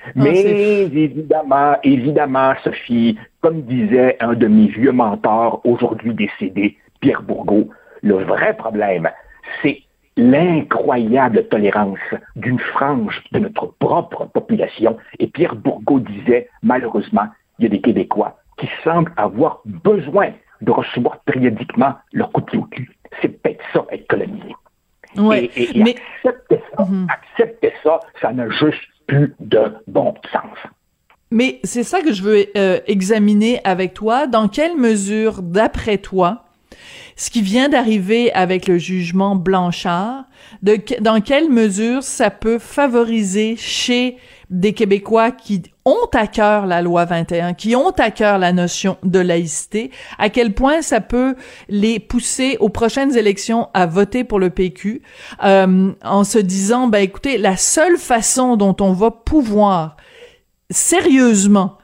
[0.07, 7.23] Ah, Mais évidemment, évidemment, Sophie, comme disait un de mes vieux mentors, aujourd'hui décédé, Pierre
[7.23, 7.69] Bourgault,
[8.03, 9.11] le vrai problème,
[9.63, 9.83] c'est
[10.21, 11.99] l'incroyable tolérance
[12.37, 14.97] d'une frange de notre propre population.
[15.19, 17.27] Et Pierre Bourgault disait, malheureusement,
[17.59, 22.47] il y a des Québécois qui semblent avoir besoin de recevoir périodiquement leur coup de
[22.47, 22.91] pied au cul.
[23.23, 24.55] C'est peut-être ça, être colonisé.
[25.17, 25.97] Oui, et, mais...
[26.25, 27.07] accepter ça, mhm.
[27.09, 30.71] accepter ça, ça n'a juste plus de bon sens.
[31.31, 34.27] Mais c'est ça que je veux euh, examiner avec toi.
[34.27, 36.45] Dans quelle mesure, d'après toi,
[37.21, 40.25] ce qui vient d'arriver avec le jugement Blanchard,
[40.63, 44.17] de, dans quelle mesure ça peut favoriser chez
[44.49, 48.97] des Québécois qui ont à cœur la loi 21, qui ont à cœur la notion
[49.03, 51.35] de laïcité, à quel point ça peut
[51.69, 55.03] les pousser aux prochaines élections à voter pour le PQ,
[55.45, 59.99] euh, en se disant, ben écoutez, la seule façon dont on va pouvoir
[60.71, 61.77] sérieusement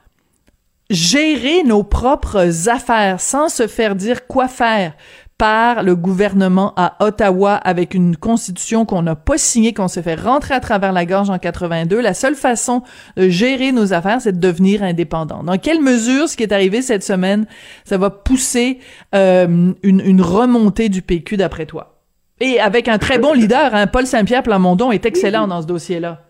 [0.89, 4.95] gérer nos propres affaires sans se faire dire quoi faire
[5.39, 10.15] par le gouvernement à Ottawa avec une constitution qu'on n'a pas signée, qu'on s'est fait
[10.15, 12.01] rentrer à travers la gorge en 82.
[12.01, 12.83] La seule façon
[13.17, 15.43] de gérer nos affaires, c'est de devenir indépendant.
[15.43, 17.47] Dans quelle mesure ce qui est arrivé cette semaine,
[17.85, 18.79] ça va pousser
[19.15, 22.01] euh, une, remontée du PQ d'après toi?
[22.41, 26.23] Et avec un très bon leader, hein, Paul Saint-Pierre Plamondon est excellent dans ce dossier-là.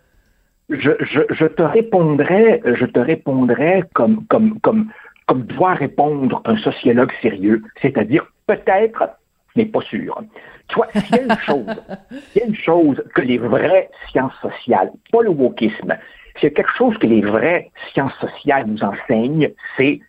[0.68, 4.88] Je, je, te répondrai, je te répondrai comme, comme, comme,
[5.26, 9.10] comme doit répondre un sociologue sérieux, c'est-à-dire peut-être,
[9.56, 10.22] mais pas sûr.
[10.68, 11.82] Tu vois, s'il y a une chose,
[12.34, 15.96] y a une chose que les vraies sciences sociales, pas le wokisme,
[16.36, 20.00] s'il y a quelque chose que les vraies sciences sociales nous enseignent, c'est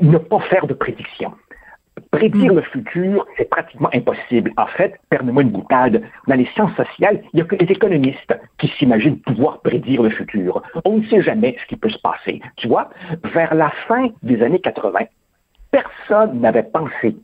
[0.00, 1.34] ne pas faire de prédictions.
[2.10, 2.56] Prédire hmm.
[2.56, 4.52] le futur, c'est pratiquement impossible.
[4.56, 8.34] En fait, perdez-moi une boutade, dans les sciences sociales, il n'y a que les économistes
[8.58, 10.62] qui s'imaginent pouvoir prédire le futur.
[10.84, 12.40] On ne sait jamais ce qui peut se passer.
[12.56, 12.90] Tu vois,
[13.32, 14.98] vers la fin des années 80,
[15.70, 17.16] personne n'avait pensé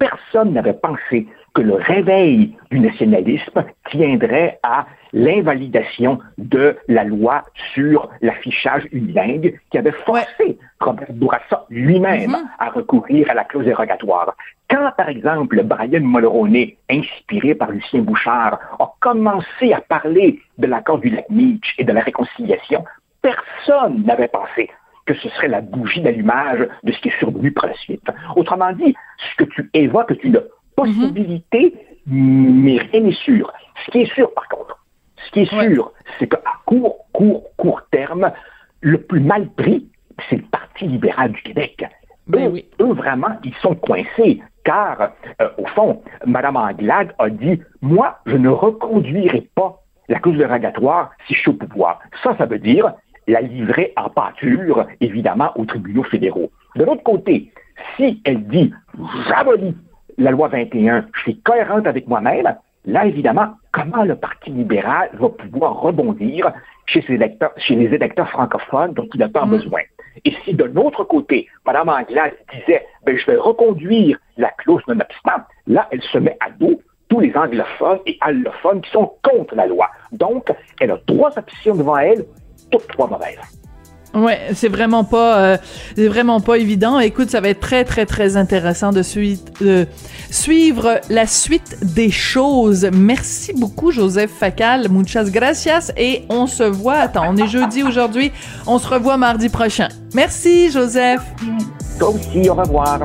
[0.00, 7.42] personne n'avait pensé que le réveil du nationalisme tiendrait à l'invalidation de la loi
[7.74, 12.46] sur l'affichage unilingue qui avait forcé Robert Bourassa lui-même mm-hmm.
[12.58, 14.34] à recourir à la clause dérogatoire.
[14.68, 20.98] Quand, par exemple, Brian Mulroney, inspiré par Lucien Bouchard, a commencé à parler de l'accord
[20.98, 22.84] du lac Meach et de la réconciliation,
[23.20, 24.70] personne n'avait pensé
[25.06, 28.06] que ce serait la bougie d'allumage de ce qui est survenu par la suite.
[28.36, 30.40] Autrement dit, ce que tu évoques est une
[30.76, 31.74] possibilité,
[32.06, 33.52] mais rien n'est sûr.
[33.84, 34.79] Ce qui est sûr, par contre,
[35.26, 38.32] ce qui est sûr, c'est qu'à court, court, court terme,
[38.80, 39.86] le plus mal pris,
[40.28, 41.84] c'est le Parti libéral du Québec.
[42.26, 48.18] Ben eux, vraiment, ils sont coincés, car, euh, au fond, Mme Anglade a dit, moi,
[48.26, 52.00] je ne reconduirai pas la clause dérogatoire si je suis au pouvoir.
[52.22, 52.92] Ça, ça veut dire,
[53.26, 56.50] la livrer en pâture, évidemment, aux tribunaux fédéraux.
[56.76, 57.52] De l'autre côté,
[57.96, 58.72] si elle dit
[59.28, 59.76] j'abolis
[60.18, 62.54] la loi 21, je suis cohérente avec moi-même,
[62.84, 66.52] là, évidemment, comment le Parti libéral va pouvoir rebondir
[66.86, 69.50] chez, ses électeurs, chez les électeurs francophones dont il n'a pas mm.
[69.50, 69.80] besoin?
[70.24, 75.44] Et si de l'autre côté, Mme Anglade disait ben, je vais reconduire la clause non-obstant,
[75.66, 79.66] là, elle se met à dos tous les anglophones et allophones qui sont contre la
[79.66, 79.88] loi.
[80.12, 82.24] Donc, elle a trois options devant elle
[82.70, 83.59] toutes trois mauvaises.
[84.12, 85.56] Ouais, c'est vraiment pas, euh,
[85.96, 86.98] c'est vraiment pas évident.
[86.98, 89.02] Écoute, ça va être très très très intéressant de,
[90.30, 92.88] suivre la suite des choses.
[92.92, 94.88] Merci beaucoup, Joseph Facal.
[94.88, 95.92] Muchas gracias.
[95.96, 96.96] Et on se voit.
[96.96, 98.32] Attends, on est jeudi aujourd'hui.
[98.66, 99.88] On se revoit mardi prochain.
[100.12, 101.22] Merci, Joseph.
[101.98, 102.48] Toi aussi.
[102.48, 103.00] Au revoir.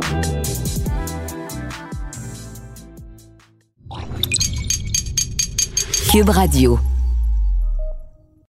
[6.11, 6.79] Cube Radio.